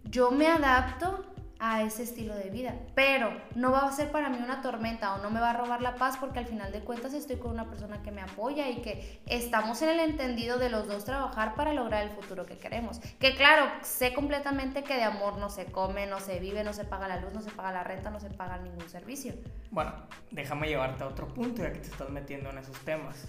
yo 0.05 0.31
me 0.31 0.47
adapto 0.47 1.30
a 1.63 1.83
ese 1.83 2.01
estilo 2.01 2.35
de 2.35 2.49
vida. 2.49 2.73
Pero 2.95 3.31
no 3.53 3.71
va 3.71 3.87
a 3.87 3.91
ser 3.91 4.11
para 4.11 4.29
mí 4.29 4.37
una 4.43 4.63
tormenta 4.63 5.13
o 5.13 5.19
no 5.19 5.29
me 5.29 5.39
va 5.39 5.51
a 5.51 5.53
robar 5.53 5.81
la 5.81 5.93
paz 5.93 6.17
porque 6.19 6.39
al 6.39 6.47
final 6.47 6.71
de 6.71 6.79
cuentas 6.79 7.13
estoy 7.13 7.37
con 7.37 7.51
una 7.51 7.69
persona 7.69 8.01
que 8.01 8.09
me 8.11 8.21
apoya 8.21 8.67
y 8.67 8.81
que 8.81 9.21
estamos 9.27 9.79
en 9.83 9.89
el 9.89 9.99
entendido 9.99 10.57
de 10.57 10.69
los 10.69 10.87
dos 10.87 11.05
trabajar 11.05 11.53
para 11.53 11.71
lograr 11.73 12.03
el 12.03 12.09
futuro 12.09 12.47
que 12.47 12.57
queremos. 12.57 12.99
Que 13.19 13.35
claro, 13.35 13.71
sé 13.83 14.11
completamente 14.13 14.83
que 14.83 14.95
de 14.95 15.03
amor 15.03 15.37
no 15.37 15.51
se 15.51 15.65
come, 15.65 16.07
no 16.07 16.19
se 16.19 16.39
vive, 16.39 16.63
no 16.63 16.73
se 16.73 16.83
paga 16.83 17.07
la 17.07 17.17
luz, 17.17 17.31
no 17.31 17.41
se 17.41 17.51
paga 17.51 17.71
la 17.71 17.83
renta, 17.83 18.09
no 18.09 18.19
se 18.19 18.31
paga 18.31 18.57
ningún 18.57 18.89
servicio. 18.89 19.33
Bueno, 19.69 19.93
déjame 20.31 20.67
llevarte 20.67 21.03
a 21.03 21.07
otro 21.07 21.27
punto 21.27 21.61
ya 21.61 21.71
que 21.71 21.79
te 21.79 21.89
estás 21.89 22.09
metiendo 22.09 22.49
en 22.49 22.57
esos 22.57 22.77
temas. 22.79 23.27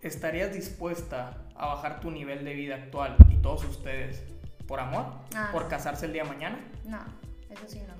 ¿Estarías 0.00 0.52
dispuesta 0.52 1.38
a 1.54 1.66
bajar 1.66 2.00
tu 2.00 2.10
nivel 2.10 2.44
de 2.44 2.54
vida 2.54 2.74
actual 2.74 3.16
y 3.30 3.36
todos 3.36 3.64
ustedes 3.64 4.24
por 4.66 4.80
amor, 4.80 5.06
ah. 5.36 5.50
por 5.52 5.68
casarse 5.68 6.06
el 6.06 6.12
día 6.12 6.24
de 6.24 6.28
mañana. 6.30 6.58
No, 6.84 6.98
eso 7.50 7.62
sí 7.66 7.80
no. 7.86 7.94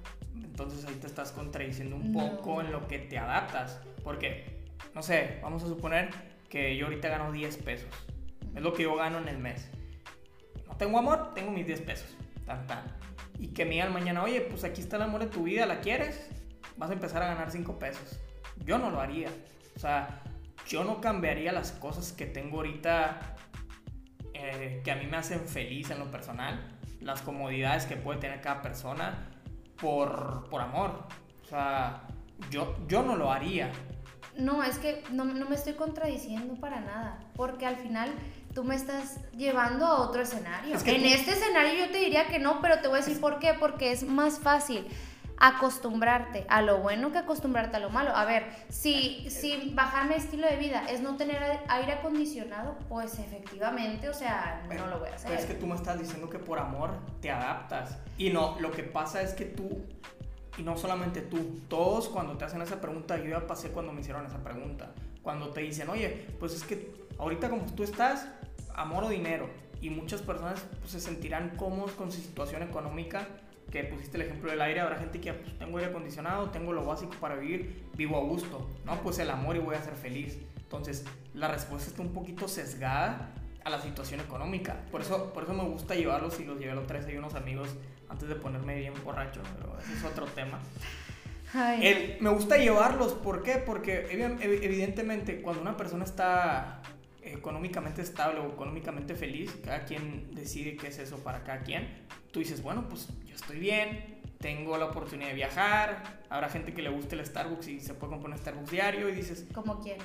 Entonces 0.44 0.84
ahí 0.84 0.94
te 0.94 1.06
estás 1.06 1.32
contradiciendo 1.32 1.96
un 1.96 2.12
poco 2.12 2.60
en 2.60 2.72
lo 2.72 2.86
que 2.88 2.98
te 2.98 3.18
adaptas. 3.18 3.80
Porque, 4.02 4.62
no 4.94 5.02
sé, 5.02 5.38
vamos 5.42 5.62
a 5.62 5.68
suponer 5.68 6.10
que 6.48 6.76
yo 6.76 6.86
ahorita 6.86 7.08
gano 7.08 7.32
10 7.32 7.56
pesos. 7.58 7.88
Es 8.54 8.62
lo 8.62 8.72
que 8.72 8.82
yo 8.84 8.96
gano 8.96 9.18
en 9.18 9.28
el 9.28 9.38
mes. 9.38 9.70
No 10.66 10.76
tengo 10.76 10.98
amor, 10.98 11.32
tengo 11.34 11.50
mis 11.50 11.66
10 11.66 11.80
pesos. 11.82 12.16
Tan, 12.46 12.66
tan. 12.66 12.84
Y 13.38 13.48
que 13.48 13.64
me 13.64 13.72
digan 13.72 13.92
mañana, 13.92 14.22
oye, 14.22 14.40
pues 14.42 14.64
aquí 14.64 14.80
está 14.80 14.96
el 14.96 15.02
amor 15.02 15.20
de 15.22 15.26
tu 15.28 15.44
vida, 15.44 15.66
¿la 15.66 15.80
quieres? 15.80 16.28
Vas 16.76 16.90
a 16.90 16.92
empezar 16.94 17.22
a 17.22 17.26
ganar 17.26 17.50
5 17.50 17.78
pesos. 17.78 18.20
Yo 18.64 18.78
no 18.78 18.90
lo 18.90 19.00
haría. 19.00 19.30
O 19.76 19.78
sea, 19.78 20.22
yo 20.66 20.84
no 20.84 21.00
cambiaría 21.00 21.52
las 21.52 21.72
cosas 21.72 22.12
que 22.12 22.26
tengo 22.26 22.58
ahorita 22.58 23.36
eh, 24.34 24.80
que 24.84 24.90
a 24.90 24.96
mí 24.96 25.06
me 25.06 25.16
hacen 25.16 25.40
feliz 25.40 25.90
en 25.90 25.98
lo 25.98 26.10
personal, 26.10 26.78
las 27.02 27.22
comodidades 27.22 27.86
que 27.86 27.96
puede 27.96 28.20
tener 28.20 28.40
cada 28.40 28.62
persona 28.62 29.28
por, 29.80 30.48
por 30.48 30.60
amor. 30.60 31.06
O 31.44 31.48
sea, 31.48 32.02
yo, 32.50 32.76
yo 32.88 33.02
no 33.02 33.16
lo 33.16 33.30
haría. 33.30 33.70
No, 34.36 34.62
es 34.62 34.78
que 34.78 35.02
no, 35.10 35.24
no 35.24 35.46
me 35.48 35.54
estoy 35.54 35.74
contradiciendo 35.74 36.54
para 36.54 36.80
nada, 36.80 37.18
porque 37.36 37.66
al 37.66 37.76
final 37.76 38.10
tú 38.54 38.64
me 38.64 38.74
estás 38.74 39.18
llevando 39.36 39.84
a 39.86 40.00
otro 40.00 40.22
escenario. 40.22 40.74
en 40.74 41.04
este 41.04 41.32
escenario 41.32 41.86
yo 41.86 41.90
te 41.90 41.98
diría 41.98 42.26
que 42.26 42.38
no, 42.38 42.60
pero 42.62 42.78
te 42.80 42.88
voy 42.88 42.98
a 42.98 43.00
decir 43.02 43.20
por 43.20 43.38
qué, 43.38 43.54
porque 43.54 43.92
es 43.92 44.04
más 44.04 44.38
fácil 44.38 44.86
acostumbrarte 45.42 46.46
a 46.48 46.62
lo 46.62 46.78
bueno 46.78 47.10
que 47.10 47.18
acostumbrarte 47.18 47.76
a 47.76 47.80
lo 47.80 47.90
malo. 47.90 48.14
A 48.14 48.24
ver, 48.24 48.44
si, 48.68 49.28
si 49.28 49.72
bajar 49.74 50.08
mi 50.08 50.14
estilo 50.14 50.46
de 50.46 50.56
vida 50.56 50.84
es 50.88 51.00
no 51.00 51.16
tener 51.16 51.42
aire 51.68 51.94
acondicionado, 51.94 52.78
pues 52.88 53.18
efectivamente, 53.18 54.08
o 54.08 54.14
sea, 54.14 54.62
no 54.68 54.86
lo 54.86 55.00
voy 55.00 55.08
a 55.08 55.14
hacer. 55.16 55.30
Pero 55.30 55.40
es 55.40 55.46
que 55.46 55.54
tú 55.54 55.66
me 55.66 55.74
estás 55.74 55.98
diciendo 55.98 56.30
que 56.30 56.38
por 56.38 56.60
amor 56.60 56.92
te 57.20 57.32
adaptas. 57.32 57.98
Y 58.16 58.30
no, 58.30 58.56
lo 58.60 58.70
que 58.70 58.84
pasa 58.84 59.20
es 59.20 59.34
que 59.34 59.44
tú, 59.44 59.82
y 60.56 60.62
no 60.62 60.78
solamente 60.78 61.22
tú, 61.22 61.60
todos 61.66 62.08
cuando 62.08 62.38
te 62.38 62.44
hacen 62.44 62.62
esa 62.62 62.80
pregunta, 62.80 63.16
yo 63.16 63.30
ya 63.30 63.44
pasé 63.44 63.70
cuando 63.70 63.92
me 63.92 64.00
hicieron 64.00 64.24
esa 64.24 64.38
pregunta. 64.38 64.92
Cuando 65.24 65.50
te 65.50 65.62
dicen, 65.62 65.88
oye, 65.88 66.24
pues 66.38 66.54
es 66.54 66.62
que 66.62 66.94
ahorita 67.18 67.50
como 67.50 67.64
tú 67.64 67.82
estás, 67.82 68.28
amor 68.76 69.02
o 69.02 69.08
dinero. 69.08 69.50
Y 69.80 69.90
muchas 69.90 70.22
personas 70.22 70.62
pues, 70.78 70.92
se 70.92 71.00
sentirán 71.00 71.56
cómodos 71.56 71.90
con 71.92 72.12
su 72.12 72.20
situación 72.20 72.62
económica 72.62 73.26
que 73.72 73.84
pusiste 73.84 74.18
el 74.18 74.24
ejemplo 74.24 74.50
del 74.50 74.60
aire, 74.60 74.80
habrá 74.80 74.98
gente 74.98 75.18
que 75.20 75.32
pues, 75.32 75.58
tengo 75.58 75.78
aire 75.78 75.90
acondicionado, 75.90 76.50
tengo 76.50 76.72
lo 76.72 76.84
básico 76.84 77.14
para 77.18 77.36
vivir, 77.36 77.84
vivo 77.94 78.18
a 78.18 78.20
gusto, 78.20 78.68
¿no? 78.84 79.00
Pues 79.02 79.18
el 79.18 79.30
amor 79.30 79.56
y 79.56 79.60
voy 79.60 79.74
a 79.74 79.82
ser 79.82 79.94
feliz. 79.94 80.38
Entonces, 80.58 81.04
la 81.34 81.48
respuesta 81.48 81.88
está 81.88 82.02
un 82.02 82.12
poquito 82.12 82.46
sesgada 82.48 83.30
a 83.64 83.70
la 83.70 83.80
situación 83.80 84.20
económica. 84.20 84.76
Por 84.90 85.00
eso, 85.00 85.32
por 85.32 85.44
eso 85.44 85.54
me 85.54 85.64
gusta 85.64 85.94
llevarlos 85.94 86.38
y 86.38 86.44
los 86.44 86.58
llevé 86.58 86.72
a 86.72 86.74
los 86.74 86.86
tres 86.86 87.06
y 87.08 87.16
unos 87.16 87.34
amigos 87.34 87.70
antes 88.10 88.28
de 88.28 88.34
ponerme 88.34 88.78
bien 88.78 88.92
borracho, 89.02 89.40
pero 89.56 89.78
ese 89.78 89.94
es 89.94 90.04
otro 90.04 90.26
tema. 90.26 90.60
me 92.20 92.30
gusta 92.30 92.58
llevarlos, 92.58 93.14
¿por 93.14 93.42
qué? 93.42 93.56
Porque 93.56 94.06
evidentemente 94.10 95.40
cuando 95.40 95.62
una 95.62 95.78
persona 95.78 96.04
está 96.04 96.82
económicamente 97.32 98.02
estable 98.02 98.40
o 98.40 98.52
económicamente 98.52 99.14
feliz, 99.14 99.54
cada 99.64 99.84
quien 99.84 100.34
decide 100.34 100.76
qué 100.76 100.88
es 100.88 100.98
eso 100.98 101.18
para 101.18 101.42
cada 101.44 101.62
quien, 101.62 101.88
tú 102.30 102.40
dices, 102.40 102.62
bueno, 102.62 102.88
pues 102.88 103.08
yo 103.26 103.34
estoy 103.34 103.58
bien, 103.58 104.20
tengo 104.38 104.76
la 104.76 104.86
oportunidad 104.86 105.28
de 105.28 105.34
viajar, 105.34 106.20
habrá 106.28 106.48
gente 106.48 106.74
que 106.74 106.82
le 106.82 106.90
guste 106.90 107.14
el 107.14 107.24
Starbucks 107.24 107.68
y 107.68 107.80
se 107.80 107.94
puede 107.94 108.12
comprar 108.12 108.32
un 108.32 108.38
Starbucks 108.38 108.70
diario 108.70 109.08
y 109.08 109.12
dices... 109.12 109.46
Como 109.54 109.80
quién? 109.80 109.98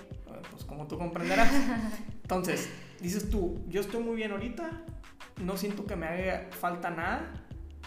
Pues 0.52 0.63
como 0.63 0.88
tú 0.88 0.98
comprenderás. 0.98 1.52
Entonces, 2.22 2.70
dices 3.02 3.30
tú, 3.30 3.63
yo 3.68 3.82
estoy 3.82 4.04
muy 4.04 4.16
bien 4.16 4.32
ahorita, 4.32 4.84
no 5.42 5.58
siento 5.58 5.86
que 5.86 5.96
me 5.96 6.08
haga 6.08 6.48
falta 6.52 6.90
nada, 6.90 7.34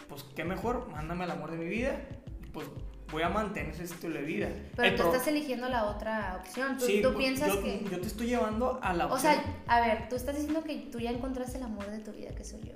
pues 0.08 0.24
qué 0.34 0.44
mejor, 0.44 0.88
mándame 0.90 1.24
el 1.24 1.30
amor 1.30 1.52
de 1.52 1.58
mi 1.58 1.66
vida, 1.66 2.00
pues 2.52 2.66
voy 3.10 3.22
a 3.22 3.28
mantener 3.28 3.72
ese 3.72 3.84
estilo 3.84 4.14
de 4.14 4.22
vida. 4.22 4.48
Pero 4.76 4.96
tú 4.96 5.12
estás 5.12 5.26
eligiendo 5.28 5.68
la 5.68 5.84
otra 5.84 6.36
opción. 6.40 6.78
Tú, 6.78 6.86
tú 7.02 7.16
piensas 7.16 7.56
que. 7.56 7.84
Yo 7.90 8.00
te 8.00 8.06
estoy 8.06 8.28
llevando 8.28 8.78
a 8.82 8.92
la 8.92 9.06
opción. 9.06 9.32
O 9.32 9.34
sea, 9.34 9.44
a 9.66 9.80
ver, 9.80 10.08
tú 10.08 10.16
estás 10.16 10.36
diciendo 10.36 10.62
que 10.64 10.76
tú 10.90 11.00
ya 11.00 11.10
encontraste 11.10 11.58
el 11.58 11.64
amor 11.64 11.90
de 11.90 11.98
tu 11.98 12.12
vida, 12.12 12.30
que 12.34 12.44
soy 12.44 12.60
yo. 12.60 12.74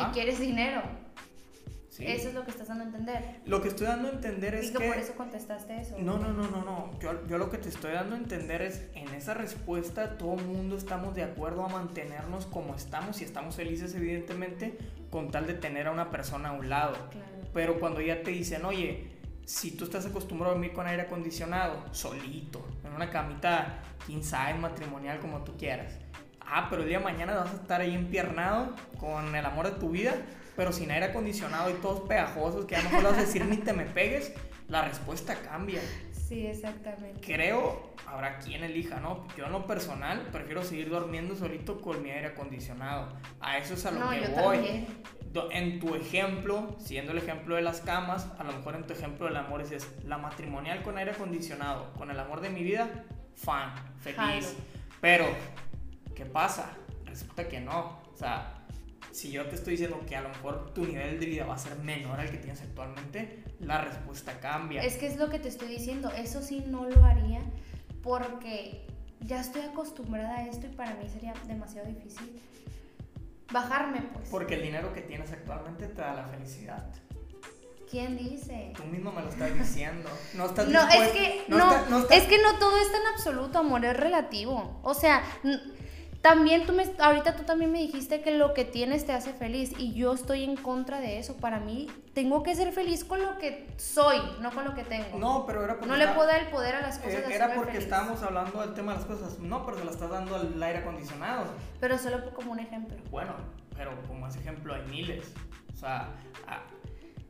Y 0.00 0.12
quieres 0.12 0.38
dinero. 0.38 0.82
Sí. 1.90 2.04
Eso 2.04 2.28
es 2.28 2.34
lo 2.34 2.44
que 2.44 2.50
estás 2.50 2.66
dando 2.66 2.82
a 2.82 2.86
entender. 2.88 3.40
Lo 3.46 3.62
que 3.62 3.68
estoy 3.68 3.86
dando 3.86 4.08
a 4.08 4.10
entender 4.10 4.56
es 4.56 4.70
y 4.70 4.72
que, 4.72 4.84
por 4.84 4.96
eso 4.96 5.14
contestaste 5.14 5.80
eso. 5.80 5.94
No, 5.96 6.18
no, 6.18 6.32
no, 6.32 6.50
no, 6.50 6.64
no. 6.64 6.90
Yo, 6.98 7.24
yo 7.28 7.38
lo 7.38 7.50
que 7.50 7.58
te 7.58 7.68
estoy 7.68 7.92
dando 7.92 8.16
a 8.16 8.18
entender 8.18 8.62
es, 8.62 8.82
en 8.96 9.08
esa 9.14 9.32
respuesta 9.32 10.18
todo 10.18 10.34
el 10.34 10.44
mundo 10.44 10.76
estamos 10.76 11.14
de 11.14 11.22
acuerdo 11.22 11.64
a 11.64 11.68
mantenernos 11.68 12.46
como 12.46 12.74
estamos 12.74 13.20
y 13.20 13.24
estamos 13.24 13.54
felices 13.54 13.94
evidentemente 13.94 14.76
con 15.08 15.30
tal 15.30 15.46
de 15.46 15.54
tener 15.54 15.86
a 15.86 15.92
una 15.92 16.10
persona 16.10 16.48
a 16.48 16.52
un 16.52 16.68
lado. 16.68 16.94
Claro. 17.12 17.28
Pero 17.52 17.78
cuando 17.78 18.00
ya 18.00 18.24
te 18.24 18.32
dicen, 18.32 18.64
oye, 18.64 19.13
si 19.44 19.72
tú 19.72 19.84
estás 19.84 20.06
acostumbrado 20.06 20.52
a 20.52 20.54
dormir 20.54 20.72
con 20.72 20.86
aire 20.86 21.02
acondicionado, 21.02 21.84
solito, 21.92 22.66
en 22.84 22.92
una 22.92 23.10
camita 23.10 23.82
size 24.06 24.54
matrimonial 24.54 25.18
como 25.20 25.42
tú 25.44 25.56
quieras. 25.56 25.92
Ah, 26.40 26.66
pero 26.68 26.82
el 26.82 26.88
día 26.88 26.98
de 26.98 27.04
mañana 27.04 27.34
vas 27.34 27.50
a 27.50 27.56
estar 27.56 27.80
ahí 27.80 27.94
empiernado 27.94 28.74
con 28.98 29.34
el 29.34 29.44
amor 29.44 29.72
de 29.72 29.80
tu 29.80 29.90
vida, 29.90 30.14
pero 30.56 30.72
sin 30.72 30.90
aire 30.90 31.06
acondicionado 31.06 31.70
y 31.70 31.74
todos 31.74 32.06
pegajosos, 32.08 32.66
que 32.66 32.76
a 32.76 32.82
lo 32.82 32.90
mejor 32.90 33.04
vas 33.04 33.18
a 33.18 33.22
decir 33.22 33.44
ni 33.46 33.56
te 33.56 33.72
me 33.72 33.84
pegues, 33.86 34.32
la 34.68 34.82
respuesta 34.82 35.34
cambia. 35.36 35.80
Sí, 36.12 36.46
exactamente. 36.46 37.20
Creo, 37.20 37.94
habrá 38.06 38.38
quien 38.38 38.64
elija, 38.64 39.00
¿no? 39.00 39.26
Yo 39.36 39.46
en 39.46 39.52
lo 39.52 39.66
personal 39.66 40.28
prefiero 40.32 40.64
seguir 40.64 40.88
durmiendo 40.88 41.36
solito 41.36 41.80
con 41.80 42.02
mi 42.02 42.10
aire 42.10 42.28
acondicionado. 42.28 43.12
A 43.40 43.58
eso 43.58 43.74
es 43.74 43.84
a 43.84 43.90
lo 43.90 44.08
que 44.10 44.28
voy. 44.28 44.86
En 45.50 45.80
tu 45.80 45.94
ejemplo, 45.94 46.76
siendo 46.78 47.12
el 47.12 47.18
ejemplo 47.18 47.56
de 47.56 47.62
las 47.62 47.80
camas, 47.80 48.28
a 48.38 48.44
lo 48.44 48.52
mejor 48.52 48.76
en 48.76 48.86
tu 48.86 48.92
ejemplo 48.92 49.26
del 49.26 49.36
amor 49.36 49.62
es 49.62 49.88
la 50.04 50.18
matrimonial 50.18 50.82
con 50.82 50.96
aire 50.96 51.10
acondicionado, 51.10 51.92
con 51.94 52.10
el 52.10 52.18
amor 52.20 52.40
de 52.40 52.50
mi 52.50 52.62
vida, 52.62 53.04
fan, 53.34 53.74
feliz. 53.98 54.54
Pero, 55.00 55.26
¿qué 56.14 56.24
pasa? 56.24 56.70
Resulta 57.04 57.48
que 57.48 57.60
no. 57.60 58.00
O 58.12 58.16
sea, 58.16 58.64
si 59.10 59.30
yo 59.30 59.44
te 59.46 59.56
estoy 59.56 59.72
diciendo 59.72 60.00
que 60.08 60.16
a 60.16 60.22
lo 60.22 60.28
mejor 60.28 60.72
tu 60.72 60.84
nivel 60.84 61.18
de 61.18 61.26
vida 61.26 61.46
va 61.46 61.54
a 61.54 61.58
ser 61.58 61.76
menor 61.78 62.20
al 62.20 62.30
que 62.30 62.38
tienes 62.38 62.60
actualmente, 62.62 63.44
la 63.60 63.80
respuesta 63.80 64.38
cambia. 64.40 64.82
Es 64.82 64.96
que 64.96 65.06
es 65.06 65.16
lo 65.16 65.30
que 65.30 65.38
te 65.38 65.48
estoy 65.48 65.68
diciendo, 65.68 66.10
eso 66.16 66.42
sí 66.42 66.64
no 66.68 66.88
lo 66.88 67.04
haría 67.04 67.40
porque 68.02 68.86
ya 69.20 69.40
estoy 69.40 69.62
acostumbrada 69.62 70.36
a 70.36 70.46
esto 70.46 70.66
y 70.66 70.70
para 70.70 70.94
mí 70.94 71.08
sería 71.08 71.32
demasiado 71.46 71.88
difícil 71.88 72.40
bajarme, 73.54 74.02
pues. 74.12 74.28
Porque 74.28 74.56
el 74.56 74.62
dinero 74.62 74.92
que 74.92 75.00
tienes 75.00 75.32
actualmente 75.32 75.86
te 75.86 76.02
da 76.02 76.12
la 76.12 76.24
felicidad. 76.24 76.84
¿Quién 77.90 78.18
dice? 78.18 78.72
Tú 78.76 78.84
mismo 78.84 79.12
me 79.12 79.22
lo 79.22 79.28
estás 79.28 79.54
diciendo. 79.54 80.10
No 80.34 80.46
estás 80.46 80.68
No, 80.68 80.80
es 80.88 81.12
que 81.12 81.44
no, 81.48 81.86
no 81.86 81.98
es 82.10 82.24
que 82.24 82.42
no 82.42 82.58
todo 82.58 82.76
es 82.76 82.90
tan 82.90 83.06
absoluto, 83.14 83.60
amor, 83.60 83.84
es 83.84 83.96
relativo. 83.96 84.80
O 84.82 84.94
sea, 84.94 85.22
también 86.24 86.64
tú 86.64 86.72
me, 86.72 86.90
ahorita 87.00 87.36
tú 87.36 87.42
también 87.42 87.70
me 87.70 87.80
dijiste 87.80 88.22
que 88.22 88.30
lo 88.30 88.54
que 88.54 88.64
tienes 88.64 89.04
te 89.04 89.12
hace 89.12 89.34
feliz 89.34 89.72
y 89.76 89.92
yo 89.92 90.14
estoy 90.14 90.42
en 90.42 90.56
contra 90.56 90.98
de 90.98 91.18
eso. 91.18 91.36
Para 91.36 91.60
mí, 91.60 91.86
tengo 92.14 92.42
que 92.42 92.54
ser 92.54 92.72
feliz 92.72 93.04
con 93.04 93.20
lo 93.20 93.36
que 93.36 93.68
soy, 93.76 94.16
no 94.40 94.50
con 94.50 94.64
lo 94.64 94.74
que 94.74 94.84
tengo. 94.84 95.18
No, 95.18 95.44
pero 95.44 95.62
era 95.62 95.74
porque... 95.74 95.86
No 95.86 95.98
le 95.98 96.08
puedo 96.08 96.26
dar 96.26 96.40
el 96.40 96.48
poder 96.48 96.76
a 96.76 96.80
las 96.80 96.98
cosas. 96.98 97.20
Eh, 97.28 97.34
era 97.34 97.54
porque 97.54 97.76
estábamos 97.76 98.22
hablando 98.22 98.58
del 98.62 98.72
tema 98.72 98.92
de 98.92 98.98
las 99.00 99.06
cosas. 99.06 99.38
No, 99.38 99.66
pero 99.66 99.76
se 99.76 99.84
la 99.84 99.90
estás 99.90 100.08
dando 100.08 100.36
al 100.36 100.62
aire 100.62 100.78
acondicionado. 100.78 101.44
Pero 101.78 101.98
solo 101.98 102.32
como 102.32 102.52
un 102.52 102.60
ejemplo. 102.60 102.96
Bueno, 103.10 103.34
pero 103.76 103.90
como 104.08 104.26
ese 104.26 104.38
ejemplo 104.38 104.72
hay 104.72 104.82
miles. 104.84 105.30
O 105.74 105.76
sea, 105.76 106.08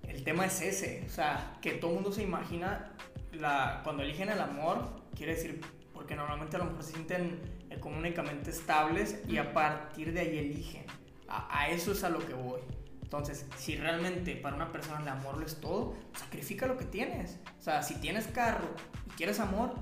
el 0.07 0.22
tema 0.22 0.46
es 0.46 0.62
ese. 0.62 1.02
O 1.04 1.11
sea, 1.11 1.57
que 1.61 1.72
todo 1.72 1.90
el 1.90 1.94
mundo 1.96 2.12
se 2.12 2.22
imagina 2.22 2.92
la, 3.33 3.80
cuando 3.83 4.04
eligen 4.04 4.28
el 4.28 4.40
amor, 4.40 4.87
quiere 5.16 5.35
decir 5.35 5.61
porque 5.92 6.14
normalmente 6.14 6.54
a 6.54 6.61
lo 6.61 6.66
mejor 6.66 6.85
se 6.85 6.92
sienten 6.92 7.40
económicamente 7.75 8.51
estables 8.51 9.21
y 9.29 9.39
a 9.39 9.53
partir 9.53 10.13
de 10.13 10.21
ahí 10.21 10.39
eligen. 10.39 10.85
A, 11.29 11.69
eso 11.69 11.93
es 11.93 12.05
a 12.05 12.11
lo 12.11 12.25
que 12.25 12.35
voy. 12.35 12.61
Entonces, 13.03 13.47
si 13.59 13.77
realmente 13.77 14.37
para 14.37 14.57
una 14.57 14.71
persona 14.71 15.01
el 15.01 15.09
amor 15.09 15.39
lo 15.39 15.47
es 15.47 15.61
todo, 15.61 15.95
sacrifica 16.17 16.67
lo 16.67 16.77
que 16.77 16.85
tienes. 16.85 17.39
O 17.59 17.63
sea, 17.63 17.83
si 17.83 17.95
tienes 17.97 18.27
carro 18.29 18.69
y 19.07 19.11
quieres 19.11 19.41
amor, 19.41 19.75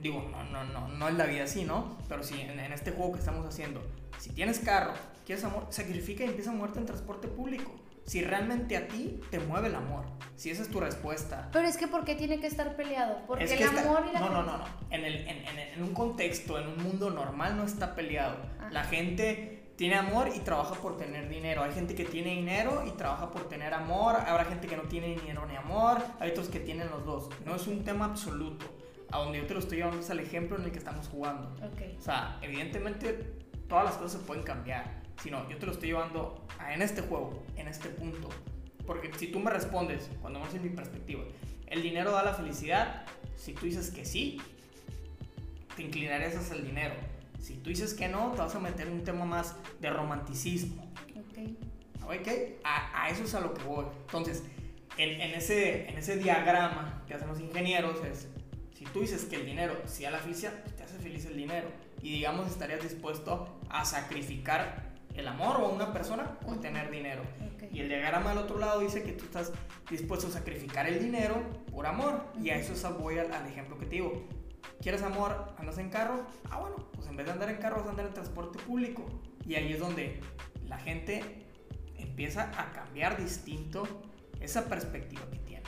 digo, 0.00 0.28
no, 0.30 0.44
no, 0.44 0.64
no, 0.64 0.88
no 0.88 1.08
es 1.08 1.14
la 1.14 1.26
vida 1.26 1.44
así, 1.44 1.64
¿no? 1.64 1.98
Pero 2.08 2.22
si 2.22 2.40
en, 2.40 2.58
en 2.58 2.72
este 2.72 2.92
juego 2.92 3.12
que 3.12 3.18
estamos 3.18 3.46
haciendo, 3.46 3.82
si 4.18 4.30
tienes 4.30 4.60
carro, 4.60 4.92
quieres 5.26 5.44
amor, 5.44 5.66
sacrifica 5.70 6.24
y 6.24 6.28
empieza 6.28 6.50
a 6.50 6.54
moverte 6.54 6.78
en 6.78 6.86
transporte 6.86 7.28
público 7.28 7.72
si 8.04 8.22
realmente 8.22 8.76
a 8.76 8.86
ti 8.86 9.20
te 9.30 9.38
mueve 9.38 9.68
el 9.68 9.74
amor. 9.74 10.04
Si 10.36 10.50
esa 10.50 10.62
es 10.62 10.68
tu 10.68 10.80
respuesta. 10.80 11.48
Pero 11.52 11.66
es 11.66 11.76
que 11.76 11.88
¿por 11.88 12.04
qué 12.04 12.14
tiene 12.14 12.38
que 12.38 12.46
estar 12.46 12.76
peleado? 12.76 13.22
Porque 13.26 13.44
el 13.44 13.78
amor 13.78 14.04
y 14.08 14.12
la 14.12 14.20
No, 14.20 14.30
no, 14.30 14.42
no, 14.42 14.58
no. 14.58 14.64
En, 14.90 15.04
el, 15.04 15.26
en, 15.26 15.58
en, 15.74 15.82
un 15.82 15.94
contexto, 15.94 16.58
en 16.58 16.68
un 16.68 16.82
mundo 16.82 17.10
normal 17.10 17.56
no 17.56 17.64
está 17.64 17.94
peleado. 17.94 18.36
La 18.70 18.84
gente 18.84 19.72
tiene 19.76 19.96
amor 19.96 20.30
y 20.34 20.40
trabaja 20.40 20.74
por 20.74 20.98
tener 20.98 21.28
dinero. 21.28 21.62
Hay 21.62 21.72
gente 21.72 21.94
que 21.94 22.04
tiene 22.04 22.30
dinero 22.30 22.84
y 22.86 22.90
trabaja 22.92 23.30
por 23.30 23.48
tener 23.48 23.72
amor. 23.72 24.16
Habrá 24.16 24.44
gente 24.44 24.66
que 24.66 24.76
no 24.76 24.82
tiene 24.82 25.08
dinero 25.08 25.46
ni 25.46 25.56
amor. 25.56 25.98
Hay 26.20 26.30
otros 26.30 26.48
que 26.48 26.60
tienen 26.60 26.90
los 26.90 27.04
dos. 27.06 27.28
No 27.44 27.54
es 27.56 27.66
un 27.66 27.84
tema 27.84 28.06
absoluto. 28.06 28.66
A 29.10 29.18
donde 29.18 29.38
yo 29.38 29.46
te 29.46 29.54
lo 29.54 29.60
estoy 29.60 29.78
llevando 29.78 30.00
es 30.00 30.10
al 30.10 30.20
ejemplo 30.20 30.58
en 30.58 30.64
el 30.64 30.72
que 30.72 30.78
estamos 30.78 31.08
jugando. 31.08 31.54
Okay. 31.72 31.96
O 31.98 32.02
sea, 32.02 32.38
evidentemente 32.42 33.36
todas 33.68 33.84
las 33.84 33.94
cosas 33.94 34.20
se 34.20 34.26
pueden 34.26 34.42
cambiar 34.42 35.03
sino 35.22 35.48
yo 35.48 35.56
te 35.58 35.66
lo 35.66 35.72
estoy 35.72 35.88
llevando 35.88 36.44
a, 36.58 36.74
en 36.74 36.82
este 36.82 37.02
juego, 37.02 37.42
en 37.56 37.68
este 37.68 37.88
punto. 37.88 38.28
Porque 38.86 39.10
si 39.16 39.28
tú 39.28 39.40
me 39.40 39.50
respondes, 39.50 40.10
cuando 40.20 40.40
no 40.40 40.46
en 40.50 40.62
mi 40.62 40.68
perspectiva, 40.70 41.22
¿el 41.66 41.82
dinero 41.82 42.12
da 42.12 42.22
la 42.22 42.34
felicidad? 42.34 43.06
Si 43.36 43.52
tú 43.52 43.66
dices 43.66 43.90
que 43.90 44.04
sí, 44.04 44.40
te 45.76 45.82
inclinarías 45.82 46.36
hacia 46.36 46.56
el 46.56 46.64
dinero. 46.64 46.94
Si 47.40 47.54
tú 47.56 47.70
dices 47.70 47.94
que 47.94 48.08
no, 48.08 48.32
te 48.32 48.38
vas 48.38 48.54
a 48.54 48.60
meter 48.60 48.86
en 48.86 48.94
un 48.94 49.04
tema 49.04 49.24
más 49.24 49.56
de 49.80 49.90
romanticismo. 49.90 50.90
Ok. 51.16 52.04
¿Ok? 52.04 52.28
A, 52.64 53.04
a 53.04 53.10
eso 53.10 53.24
es 53.24 53.34
a 53.34 53.40
lo 53.40 53.54
que 53.54 53.62
voy. 53.64 53.86
Entonces, 54.06 54.44
en, 54.96 55.20
en, 55.20 55.34
ese, 55.34 55.88
en 55.88 55.98
ese 55.98 56.16
diagrama 56.16 57.02
que 57.06 57.14
hacen 57.14 57.28
los 57.28 57.40
ingenieros 57.40 58.04
es, 58.04 58.28
si 58.76 58.84
tú 58.86 59.00
dices 59.00 59.24
que 59.24 59.36
el 59.36 59.46
dinero 59.46 59.76
sí 59.86 60.04
da 60.04 60.10
la 60.10 60.18
felicidad, 60.18 60.52
te 60.76 60.82
hace 60.82 60.98
feliz 60.98 61.24
el 61.26 61.36
dinero. 61.36 61.68
Y 62.02 62.12
digamos, 62.12 62.50
estarías 62.50 62.82
dispuesto 62.82 63.58
a 63.70 63.84
sacrificar 63.84 64.93
el 65.14 65.28
amor 65.28 65.56
o 65.60 65.68
una 65.68 65.92
persona 65.92 66.38
o 66.46 66.56
tener 66.56 66.90
dinero. 66.90 67.22
Y 67.72 67.80
el 67.80 67.88
diagrama 67.88 68.32
al 68.32 68.38
otro 68.38 68.58
lado 68.58 68.80
dice 68.80 69.02
que 69.02 69.12
tú 69.12 69.24
estás 69.24 69.52
dispuesto 69.90 70.28
a 70.28 70.30
sacrificar 70.30 70.86
el 70.86 71.00
dinero 71.00 71.42
por 71.72 71.86
amor. 71.86 72.24
Y 72.40 72.50
a 72.50 72.56
eso 72.56 72.98
voy 72.98 73.18
al, 73.18 73.32
al, 73.32 73.46
ejemplo 73.46 73.78
que 73.78 73.86
te 73.86 73.96
digo. 73.96 74.22
¿Quieres 74.80 75.02
amor? 75.02 75.54
¿Andas 75.58 75.78
en 75.78 75.88
carro? 75.88 76.26
Ah, 76.50 76.58
bueno, 76.58 76.76
pues 76.92 77.06
en 77.08 77.16
vez 77.16 77.26
de 77.26 77.32
andar 77.32 77.48
en 77.48 77.56
carro 77.56 77.76
vas 77.76 77.86
a 77.86 77.90
andar 77.90 78.06
en 78.06 78.14
transporte 78.14 78.58
público. 78.60 79.04
Y 79.46 79.54
ahí 79.54 79.72
es 79.72 79.80
donde 79.80 80.20
la 80.66 80.78
gente 80.78 81.44
empieza 81.96 82.50
a 82.58 82.72
cambiar 82.72 83.16
distinto 83.16 83.86
esa 84.40 84.66
perspectiva 84.66 85.22
que 85.30 85.38
tiene. 85.38 85.62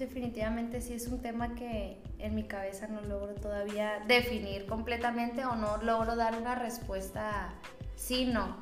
Definitivamente 0.00 0.80
sí 0.80 0.94
es 0.94 1.08
un 1.08 1.20
tema 1.20 1.54
que 1.54 1.98
en 2.18 2.34
mi 2.34 2.44
cabeza 2.44 2.86
no 2.86 3.02
logro 3.02 3.34
todavía 3.34 4.02
definir 4.08 4.64
completamente 4.64 5.44
o 5.44 5.56
no 5.56 5.76
logro 5.76 6.16
dar 6.16 6.36
una 6.36 6.54
respuesta 6.54 7.52
sí, 7.96 8.24
no, 8.24 8.56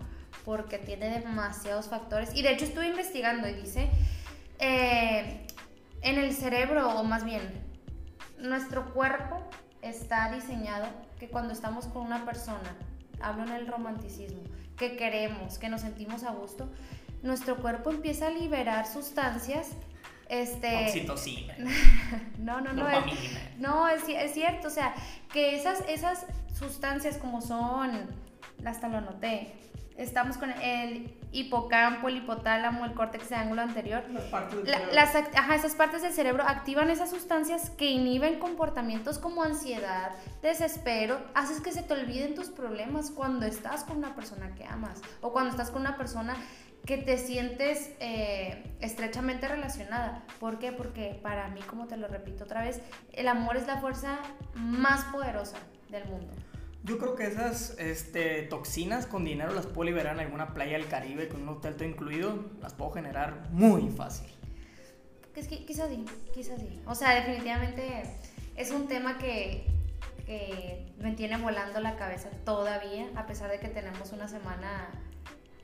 porque 0.45 0.79
tiene 0.79 1.21
demasiados 1.21 1.87
factores. 1.87 2.35
Y 2.35 2.43
de 2.43 2.51
hecho 2.51 2.65
estuve 2.65 2.89
investigando 2.89 3.49
y 3.49 3.55
dice, 3.55 3.89
eh, 4.59 5.47
en 6.03 6.19
el 6.19 6.35
cerebro, 6.35 6.99
o 6.99 7.05
más 7.05 7.25
bien, 7.25 7.43
nuestro 8.41 8.93
cuerpo 8.93 9.41
está 9.81 10.33
diseñado 10.33 10.89
que 11.21 11.29
cuando 11.29 11.53
estamos 11.53 11.87
con 11.87 12.05
una 12.05 12.25
persona, 12.25 12.77
hablo 13.21 13.45
en 13.45 13.53
el 13.53 13.69
romanticismo, 13.69 14.43
que 14.77 14.97
queremos, 14.97 15.59
que 15.59 15.69
nos 15.69 15.83
sentimos 15.83 16.25
a 16.25 16.33
gusto, 16.33 16.69
nuestro 17.23 17.59
cuerpo 17.59 17.91
empieza 17.91 18.27
a 18.27 18.31
liberar 18.31 18.89
sustancias 18.89 19.69
este, 20.29 20.87
Oxitocina. 20.87 21.55
no, 22.39 22.61
no, 22.61 22.73
no. 22.73 22.89
Es, 22.89 23.05
no, 23.59 23.89
es, 23.89 24.03
es, 24.09 24.33
cierto. 24.33 24.69
O 24.69 24.71
sea, 24.71 24.95
que 25.33 25.57
esas, 25.57 25.83
esas 25.89 26.27
sustancias 26.59 27.17
como 27.17 27.41
son, 27.41 27.91
hasta 28.65 28.89
lo 28.89 28.99
anoté, 28.99 29.55
estamos 29.97 30.37
con 30.37 30.51
el 30.51 31.15
hipocampo, 31.33 32.09
el 32.09 32.19
hipotálamo, 32.19 32.85
el 32.85 32.95
córtex 32.95 33.29
de 33.29 33.37
ángulo 33.37 33.63
anterior. 33.63 34.05
Las 34.93 35.15
ajá, 35.15 35.55
esas 35.57 35.75
partes 35.75 36.03
del 36.03 36.13
cerebro 36.13 36.45
activan 36.47 36.91
esas 36.91 37.11
sustancias 37.11 37.71
que 37.71 37.91
inhiben 37.91 38.39
comportamientos 38.39 39.19
como 39.19 39.43
ansiedad, 39.43 40.13
desespero, 40.41 41.21
haces 41.35 41.61
que 41.61 41.73
se 41.73 41.83
te 41.83 41.95
olviden 41.95 42.35
tus 42.35 42.49
problemas 42.49 43.11
cuando 43.11 43.45
estás 43.45 43.85
con 43.85 43.99
una 43.99 44.15
persona 44.15 44.55
que 44.55 44.65
amas 44.65 45.01
o 45.21 45.33
cuando 45.33 45.51
estás 45.51 45.71
con 45.71 45.83
una 45.83 45.97
persona 45.97 46.37
que 46.85 46.97
te 46.97 47.19
sientes 47.19 47.91
eh, 48.01 48.65
estrechamente 48.81 49.47
relacionada. 49.47 50.25
¿Por 50.41 50.59
qué? 50.59 50.73
Porque 50.73 51.19
para 51.23 51.49
mí, 51.49 51.61
como 51.61 51.87
te 51.87 51.97
lo 51.97 52.09
repito 52.09 52.45
otra 52.45 52.63
vez, 52.63 52.81
el 53.13 53.29
amor 53.29 53.57
es 53.57 53.67
la 53.67 53.79
fuerza 53.79 54.19
más 54.55 55.05
poderosa 55.13 55.59
del 55.91 56.05
mundo. 56.07 56.33
Yo 56.85 56.99
creo 56.99 57.15
que 57.17 57.27
esas 57.27 57.77
este, 57.79 58.43
toxinas 58.43 59.07
con 59.07 59.25
dinero 59.25 59.53
las 59.53 59.67
puedo 59.67 59.91
liberar 59.91 60.15
en 60.15 60.21
alguna 60.21 60.55
playa 60.55 60.79
del 60.79 60.89
Caribe 60.89 61.29
con 61.29 61.43
un 61.43 61.49
hotel 61.49 61.75
todo 61.75 61.87
incluido, 61.87 62.47
las 62.63 62.73
puedo 62.73 62.93
generar 62.93 63.51
muy 63.51 63.91
fácil. 63.91 64.29
Es 65.35 65.47
que, 65.47 65.65
quizás 65.65 65.91
sí, 65.91 66.05
quizás 66.33 66.61
sí. 66.61 66.81
O 66.87 66.95
sea, 66.95 67.15
definitivamente 67.15 68.05
es 68.57 68.71
un 68.71 68.89
tema 68.89 69.19
que, 69.19 69.67
que 70.25 70.87
me 70.99 71.13
tiene 71.13 71.37
volando 71.37 71.81
la 71.81 71.97
cabeza 71.97 72.31
todavía, 72.45 73.09
a 73.15 73.27
pesar 73.27 73.51
de 73.51 73.61
que 73.61 73.69
tenemos 73.69 74.13
una 74.13 74.27
semana 74.27 74.89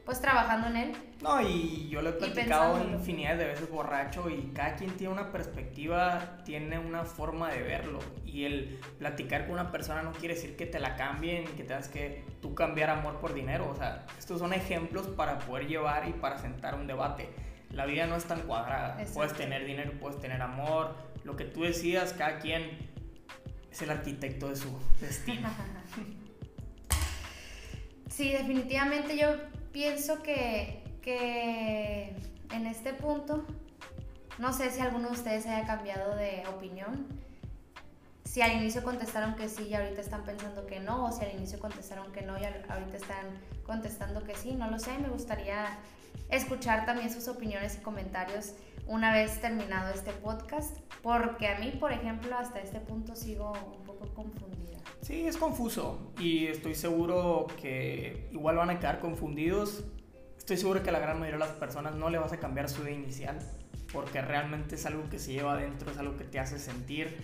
pues 0.05 0.21
trabajando 0.21 0.69
en 0.69 0.77
él. 0.77 0.93
No, 1.23 1.41
y 1.41 1.89
yo 1.89 2.03
lo 2.03 2.11
he 2.11 2.13
platicado 2.13 2.83
infinidad 2.85 3.37
de 3.37 3.47
veces 3.47 3.71
borracho 3.71 4.29
y 4.29 4.53
cada 4.55 4.77
quien 4.77 4.91
tiene 4.97 5.13
una 5.13 5.33
perspectiva, 5.33 6.39
tiene 6.45 6.79
una 6.79 7.05
forma 7.05 7.51
de 7.51 7.63
verlo. 7.63 8.01
Y 8.27 8.45
el 8.45 8.79
platicar 8.99 9.47
con 9.47 9.55
una 9.55 9.71
persona 9.73 10.03
no 10.03 10.13
quiere 10.13 10.35
decir 10.35 10.57
que 10.57 10.67
te 10.67 10.79
la 10.79 10.97
cambien, 10.97 11.45
que 11.57 11.65
tengas 11.65 11.89
que 11.89 12.25
tú 12.43 12.55
cambiar 12.55 12.91
amor 12.91 13.19
por 13.19 13.33
dinero. 13.33 13.71
O 13.71 13.77
sea, 13.77 14.05
estos 14.19 14.41
son 14.41 14.53
ejemplos 14.53 15.07
para 15.07 15.39
poder 15.39 15.69
llevar 15.69 16.07
y 16.09 16.13
para 16.13 16.39
sentar 16.39 16.75
un 16.75 16.87
debate. 16.87 17.31
La 17.71 17.87
vida 17.87 18.07
no 18.07 18.17
es 18.17 18.25
tan 18.25 18.43
cuadrada. 18.43 19.03
Puedes 19.15 19.33
tener 19.33 19.65
dinero, 19.65 19.93
puedes 19.99 20.21
tener 20.21 20.43
amor, 20.43 20.95
lo 21.25 21.37
que 21.37 21.45
tú 21.45 21.63
decidas, 21.63 22.13
cada 22.13 22.39
quien 22.39 22.91
es 23.73 23.83
el 23.83 23.91
arquitecto 23.91 24.51
de 24.51 24.57
su 24.57 24.69
destino. 25.01 25.49
sí, 28.09 28.31
definitivamente 28.31 29.17
yo 29.17 29.35
pienso 29.75 30.23
que, 30.23 30.85
que 31.03 32.17
en 32.53 32.67
este 32.67 32.95
punto, 32.95 33.45
no 34.39 34.53
sé 34.53 34.71
si 34.71 34.81
alguno 34.81 35.09
de 35.09 35.15
ustedes 35.15 35.47
haya 35.47 35.67
cambiado 35.67 36.15
de 36.15 36.45
opinión. 36.47 37.07
Si 38.25 38.41
al 38.41 38.53
inicio 38.53 38.85
contestaron 38.85 39.35
que 39.35 39.49
sí 39.49 39.65
y 39.65 39.75
ahorita 39.75 40.01
están 40.01 40.25
pensando 40.25 40.65
que 40.67 40.79
no, 40.79 41.05
o 41.05 41.13
si 41.13 41.25
al 41.25 41.33
inicio 41.33 41.59
contestaron 41.59 42.13
que 42.13 42.23
no 42.23 42.39
y 42.39 42.45
ahorita 42.45 42.97
están 42.97 43.27
contestando 43.67 44.23
que 44.23 44.37
sí, 44.37 44.55
no 44.55 44.71
lo 44.71 44.79
sé. 44.79 44.97
Me 44.99 45.09
gustaría 45.09 45.77
escuchar 46.31 46.87
también 46.87 47.13
sus 47.13 47.27
opiniones 47.27 47.77
y 47.77 47.83
comentarios 47.83 48.55
una 48.87 49.13
vez 49.13 49.41
terminado 49.41 49.93
este 49.93 50.13
podcast, 50.13 50.79
porque 51.03 51.49
a 51.49 51.59
mí, 51.59 51.73
por 51.81 51.93
ejemplo, 51.93 52.37
hasta 52.39 52.61
este 52.61 52.79
punto 52.79 53.17
sigo 53.17 53.53
poco 54.07 54.23
confundida. 54.23 54.79
Sí, 55.03 55.27
es 55.27 55.37
confuso 55.37 56.13
y 56.19 56.47
estoy 56.47 56.75
seguro 56.75 57.47
que 57.61 58.29
igual 58.33 58.57
van 58.57 58.71
a 58.71 58.79
quedar 58.79 59.01
confundidos. 59.01 59.85
Estoy 60.39 60.57
seguro 60.57 60.83
que 60.83 60.91
a 60.91 60.93
la 60.93 60.99
gran 60.99 61.19
mayoría 61.19 61.39
de 61.39 61.51
las 61.51 61.57
personas 61.57 61.95
no 61.95 62.11
le 62.11 62.19
vas 62.19 62.33
a 62.33 62.39
cambiar 62.39 62.69
su 62.69 62.83
idea 62.83 62.93
inicial, 62.93 63.39
porque 63.93 64.21
realmente 64.21 64.75
es 64.75 64.87
algo 64.87 65.09
que 65.09 65.19
se 65.19 65.33
lleva 65.33 65.55
adentro, 65.55 65.91
es 65.91 65.99
algo 65.99 66.17
que 66.17 66.25
te 66.25 66.39
hace 66.39 66.59
sentir 66.59 67.17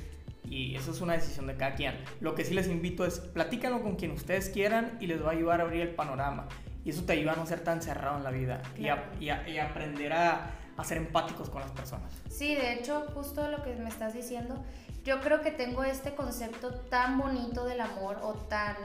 y 0.45 0.75
eso 0.75 0.90
es 0.90 1.01
una 1.01 1.14
decisión 1.14 1.47
de 1.47 1.57
cada 1.57 1.75
quien. 1.75 1.95
Lo 2.21 2.35
que 2.35 2.45
sí 2.45 2.55
les 2.55 2.66
invito 2.69 3.05
es 3.05 3.19
platícanlo 3.19 3.83
con 3.83 3.97
quien 3.97 4.11
ustedes 4.12 4.49
quieran 4.49 4.97
y 5.01 5.07
les 5.07 5.23
va 5.23 5.29
a 5.29 5.33
ayudar 5.33 5.61
a 5.61 5.64
abrir 5.64 5.83
el 5.83 5.95
panorama. 5.95 6.49
Y 6.85 6.90
eso 6.90 7.05
te 7.05 7.12
ayuda 7.12 7.33
a 7.33 7.37
no 7.37 7.47
ser 7.47 7.61
tan 7.61 7.83
cerrado 7.83 8.16
en 8.16 8.25
la 8.25 8.31
vida 8.31 8.62
y, 8.79 8.88
a, 8.88 9.64
aprender 9.64 10.12
a, 10.12 10.51
a, 10.77 10.85
ser 10.85 10.97
empáticos 10.97 11.51
con 11.51 11.61
las 11.61 11.71
personas. 11.71 12.11
Sí, 12.31 12.55
de 12.55 12.73
hecho, 12.73 13.07
justo 13.14 13.49
lo 13.49 13.62
que 13.62 13.75
me 13.77 13.88
estás 13.88 14.14
diciendo, 14.14 14.64
yo 15.11 15.20
creo 15.20 15.40
que 15.40 15.51
tengo 15.51 15.83
este 15.83 16.14
concepto 16.14 16.73
tan 16.88 17.18
bonito 17.18 17.64
del 17.64 17.81
amor 17.81 18.20
o 18.23 18.35
tan, 18.35 18.77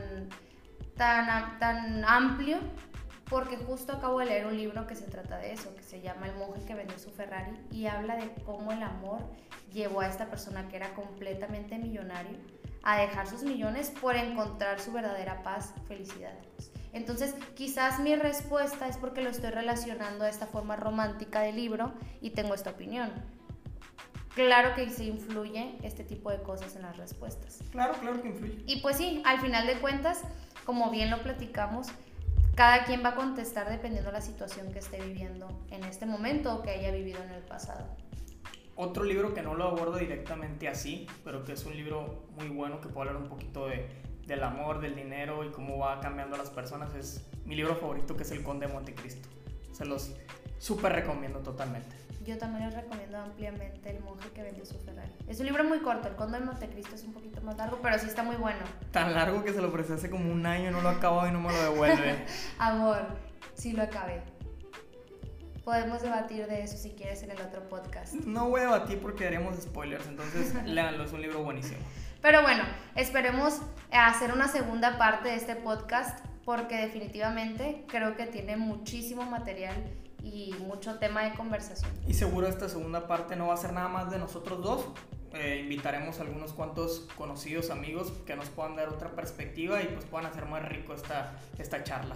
tan, 0.97 1.59
tan 1.59 2.03
amplio 2.03 2.57
porque 3.29 3.57
justo 3.57 3.93
acabo 3.93 4.17
de 4.17 4.25
leer 4.25 4.47
un 4.47 4.57
libro 4.57 4.87
que 4.87 4.95
se 4.95 5.05
trata 5.05 5.37
de 5.37 5.53
eso, 5.53 5.75
que 5.75 5.83
se 5.83 6.01
llama 6.01 6.25
El 6.27 6.35
monje 6.37 6.65
que 6.65 6.73
vendió 6.73 6.97
su 6.97 7.11
Ferrari 7.11 7.55
y 7.69 7.85
habla 7.85 8.15
de 8.15 8.33
cómo 8.43 8.71
el 8.71 8.81
amor 8.81 9.19
llevó 9.71 10.01
a 10.01 10.07
esta 10.07 10.25
persona 10.25 10.67
que 10.67 10.77
era 10.77 10.95
completamente 10.95 11.77
millonario 11.77 12.39
a 12.81 12.97
dejar 12.97 13.27
sus 13.27 13.43
millones 13.43 13.91
por 13.91 14.15
encontrar 14.15 14.79
su 14.79 14.93
verdadera 14.93 15.43
paz, 15.43 15.75
felicidad. 15.87 16.33
Entonces, 16.91 17.35
quizás 17.53 17.99
mi 17.99 18.15
respuesta 18.15 18.87
es 18.87 18.97
porque 18.97 19.21
lo 19.21 19.29
estoy 19.29 19.51
relacionando 19.51 20.23
a 20.23 20.29
esta 20.29 20.47
forma 20.47 20.75
romántica 20.75 21.41
del 21.41 21.57
libro 21.57 21.93
y 22.19 22.31
tengo 22.31 22.55
esta 22.55 22.71
opinión. 22.71 23.11
Claro 24.35 24.75
que 24.75 24.89
se 24.89 25.05
influye 25.05 25.77
este 25.81 26.03
tipo 26.03 26.29
de 26.29 26.41
cosas 26.41 26.75
en 26.75 26.81
las 26.81 26.97
respuestas. 26.97 27.63
Claro, 27.71 27.93
claro 28.01 28.21
que 28.21 28.27
influye. 28.27 28.63
Y 28.67 28.81
pues 28.81 28.97
sí, 28.97 29.21
al 29.25 29.39
final 29.39 29.65
de 29.65 29.79
cuentas, 29.79 30.23
como 30.65 30.91
bien 30.91 31.09
lo 31.09 31.23
platicamos, 31.23 31.87
cada 32.53 32.83
quien 32.83 33.03
va 33.03 33.09
a 33.09 33.15
contestar 33.15 33.69
dependiendo 33.69 34.09
de 34.09 34.13
la 34.13 34.21
situación 34.21 34.73
que 34.73 34.79
esté 34.79 35.01
viviendo 35.01 35.47
en 35.71 35.85
este 35.85 36.05
momento 36.05 36.53
o 36.53 36.61
que 36.61 36.71
haya 36.71 36.91
vivido 36.91 37.23
en 37.23 37.31
el 37.31 37.43
pasado. 37.43 37.85
Otro 38.75 39.05
libro 39.05 39.33
que 39.33 39.41
no 39.41 39.55
lo 39.55 39.65
abordo 39.65 39.97
directamente 39.97 40.67
así, 40.67 41.07
pero 41.23 41.45
que 41.45 41.53
es 41.53 41.65
un 41.65 41.75
libro 41.75 42.27
muy 42.37 42.49
bueno 42.49 42.81
que 42.81 42.89
puedo 42.89 43.07
hablar 43.07 43.21
un 43.21 43.29
poquito 43.29 43.67
de, 43.67 43.87
del 44.27 44.43
amor, 44.43 44.81
del 44.81 44.95
dinero 44.95 45.45
y 45.45 45.51
cómo 45.51 45.77
va 45.77 46.01
cambiando 46.01 46.35
a 46.35 46.39
las 46.39 46.49
personas 46.49 46.93
es 46.93 47.25
mi 47.45 47.55
libro 47.55 47.75
favorito 47.77 48.17
que 48.17 48.23
es 48.23 48.31
El 48.31 48.43
Conde 48.43 48.67
de 48.67 48.73
Montecristo. 48.73 49.29
Se 49.71 49.85
los 49.85 50.13
súper 50.57 50.91
recomiendo 50.91 51.39
totalmente. 51.39 52.04
Yo 52.25 52.39
también 52.39 52.65
les 52.65 52.73
recomiendo 52.73 53.19
ampliamente 53.19 53.91
El 53.91 54.03
monje 54.03 54.29
que 54.31 54.41
vendió 54.41 54.65
su 54.65 54.79
Ferrari. 54.79 55.11
Es 55.27 55.39
un 55.39 55.45
libro 55.45 55.63
muy 55.63 55.79
corto, 55.79 56.07
El 56.07 56.15
Conde 56.15 56.39
de 56.39 56.45
Montecristo 56.45 56.95
es 56.95 57.03
un 57.03 57.13
poquito 57.13 57.39
más 57.41 57.55
largo, 57.55 57.77
pero 57.83 57.99
sí 57.99 58.07
está 58.07 58.23
muy 58.23 58.35
bueno. 58.35 58.59
Tan 58.91 59.13
largo 59.13 59.43
que 59.43 59.53
se 59.53 59.61
lo 59.61 59.67
ofrecí 59.67 59.93
hace 59.93 60.09
como 60.09 60.31
un 60.31 60.43
año, 60.45 60.71
no 60.71 60.81
lo 60.81 60.89
acabo 60.89 61.27
y 61.27 61.31
no 61.31 61.39
me 61.39 61.53
lo 61.53 61.61
devuelve. 61.61 62.25
Amor, 62.57 63.05
sí 63.53 63.73
lo 63.73 63.83
acabé. 63.83 64.23
Podemos 65.63 66.01
debatir 66.01 66.47
de 66.47 66.63
eso 66.63 66.77
si 66.77 66.91
quieres 66.91 67.21
en 67.21 67.29
el 67.29 67.41
otro 67.41 67.69
podcast. 67.69 68.13
No 68.13 68.49
voy 68.49 68.61
a 68.61 68.63
debatir 68.63 68.99
porque 68.99 69.27
haríamos 69.27 69.57
spoilers, 69.57 70.07
entonces 70.07 70.55
léanlo, 70.65 71.03
es 71.03 71.13
un 71.13 71.21
libro 71.21 71.43
buenísimo. 71.43 71.79
Pero 72.23 72.41
bueno, 72.41 72.63
esperemos 72.95 73.61
hacer 73.91 74.33
una 74.33 74.47
segunda 74.47 74.97
parte 74.97 75.29
de 75.29 75.35
este 75.35 75.55
podcast 75.55 76.25
porque 76.43 76.77
definitivamente 76.77 77.85
creo 77.87 78.15
que 78.15 78.25
tiene 78.25 78.57
muchísimo 78.57 79.23
material 79.23 79.75
y 80.25 80.55
mucho 80.59 80.95
tema 80.95 81.23
de 81.23 81.35
conversación. 81.35 81.91
Y 82.07 82.13
seguro 82.13 82.47
esta 82.47 82.67
segunda 82.67 83.07
parte 83.07 83.35
no 83.35 83.47
va 83.47 83.53
a 83.53 83.57
ser 83.57 83.73
nada 83.73 83.87
más 83.87 84.09
de 84.09 84.17
nosotros 84.17 84.61
dos. 84.61 84.85
Eh, 85.33 85.59
invitaremos 85.63 86.19
a 86.19 86.23
algunos 86.23 86.53
cuantos 86.53 87.07
conocidos 87.17 87.69
amigos 87.69 88.11
que 88.25 88.35
nos 88.35 88.49
puedan 88.49 88.75
dar 88.75 88.89
otra 88.89 89.11
perspectiva 89.11 89.81
y 89.83 89.87
pues 89.87 90.05
puedan 90.05 90.25
hacer 90.25 90.45
más 90.45 90.67
rico 90.67 90.93
esta, 90.93 91.33
esta 91.57 91.83
charla. 91.83 92.15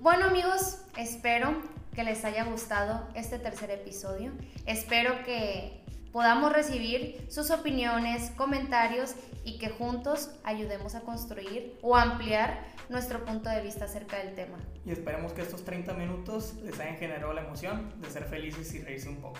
Bueno 0.00 0.26
amigos, 0.26 0.78
espero 0.96 1.54
que 1.94 2.04
les 2.04 2.24
haya 2.24 2.44
gustado 2.44 3.06
este 3.14 3.38
tercer 3.38 3.70
episodio. 3.70 4.32
Espero 4.64 5.22
que 5.24 5.81
podamos 6.12 6.52
recibir 6.52 7.26
sus 7.28 7.50
opiniones, 7.50 8.30
comentarios 8.36 9.14
y 9.44 9.58
que 9.58 9.70
juntos 9.70 10.30
ayudemos 10.44 10.94
a 10.94 11.00
construir 11.00 11.76
o 11.82 11.96
ampliar 11.96 12.64
nuestro 12.88 13.24
punto 13.24 13.48
de 13.48 13.62
vista 13.62 13.86
acerca 13.86 14.18
del 14.18 14.34
tema. 14.34 14.58
Y 14.84 14.92
esperemos 14.92 15.32
que 15.32 15.42
estos 15.42 15.64
30 15.64 15.94
minutos 15.94 16.54
les 16.62 16.78
hayan 16.78 16.96
generado 16.96 17.32
la 17.32 17.42
emoción 17.42 17.92
de 18.00 18.10
ser 18.10 18.24
felices 18.24 18.72
y 18.74 18.82
reírse 18.82 19.08
un 19.08 19.16
poco. 19.16 19.38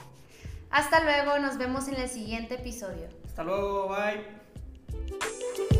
Hasta 0.70 1.04
luego, 1.04 1.38
nos 1.38 1.58
vemos 1.58 1.87
en 1.88 1.96
el 1.96 2.08
siguiente 2.08 2.54
episodio. 2.54 3.08
Hasta 3.26 3.44
luego, 3.44 3.88
bye. 3.88 5.71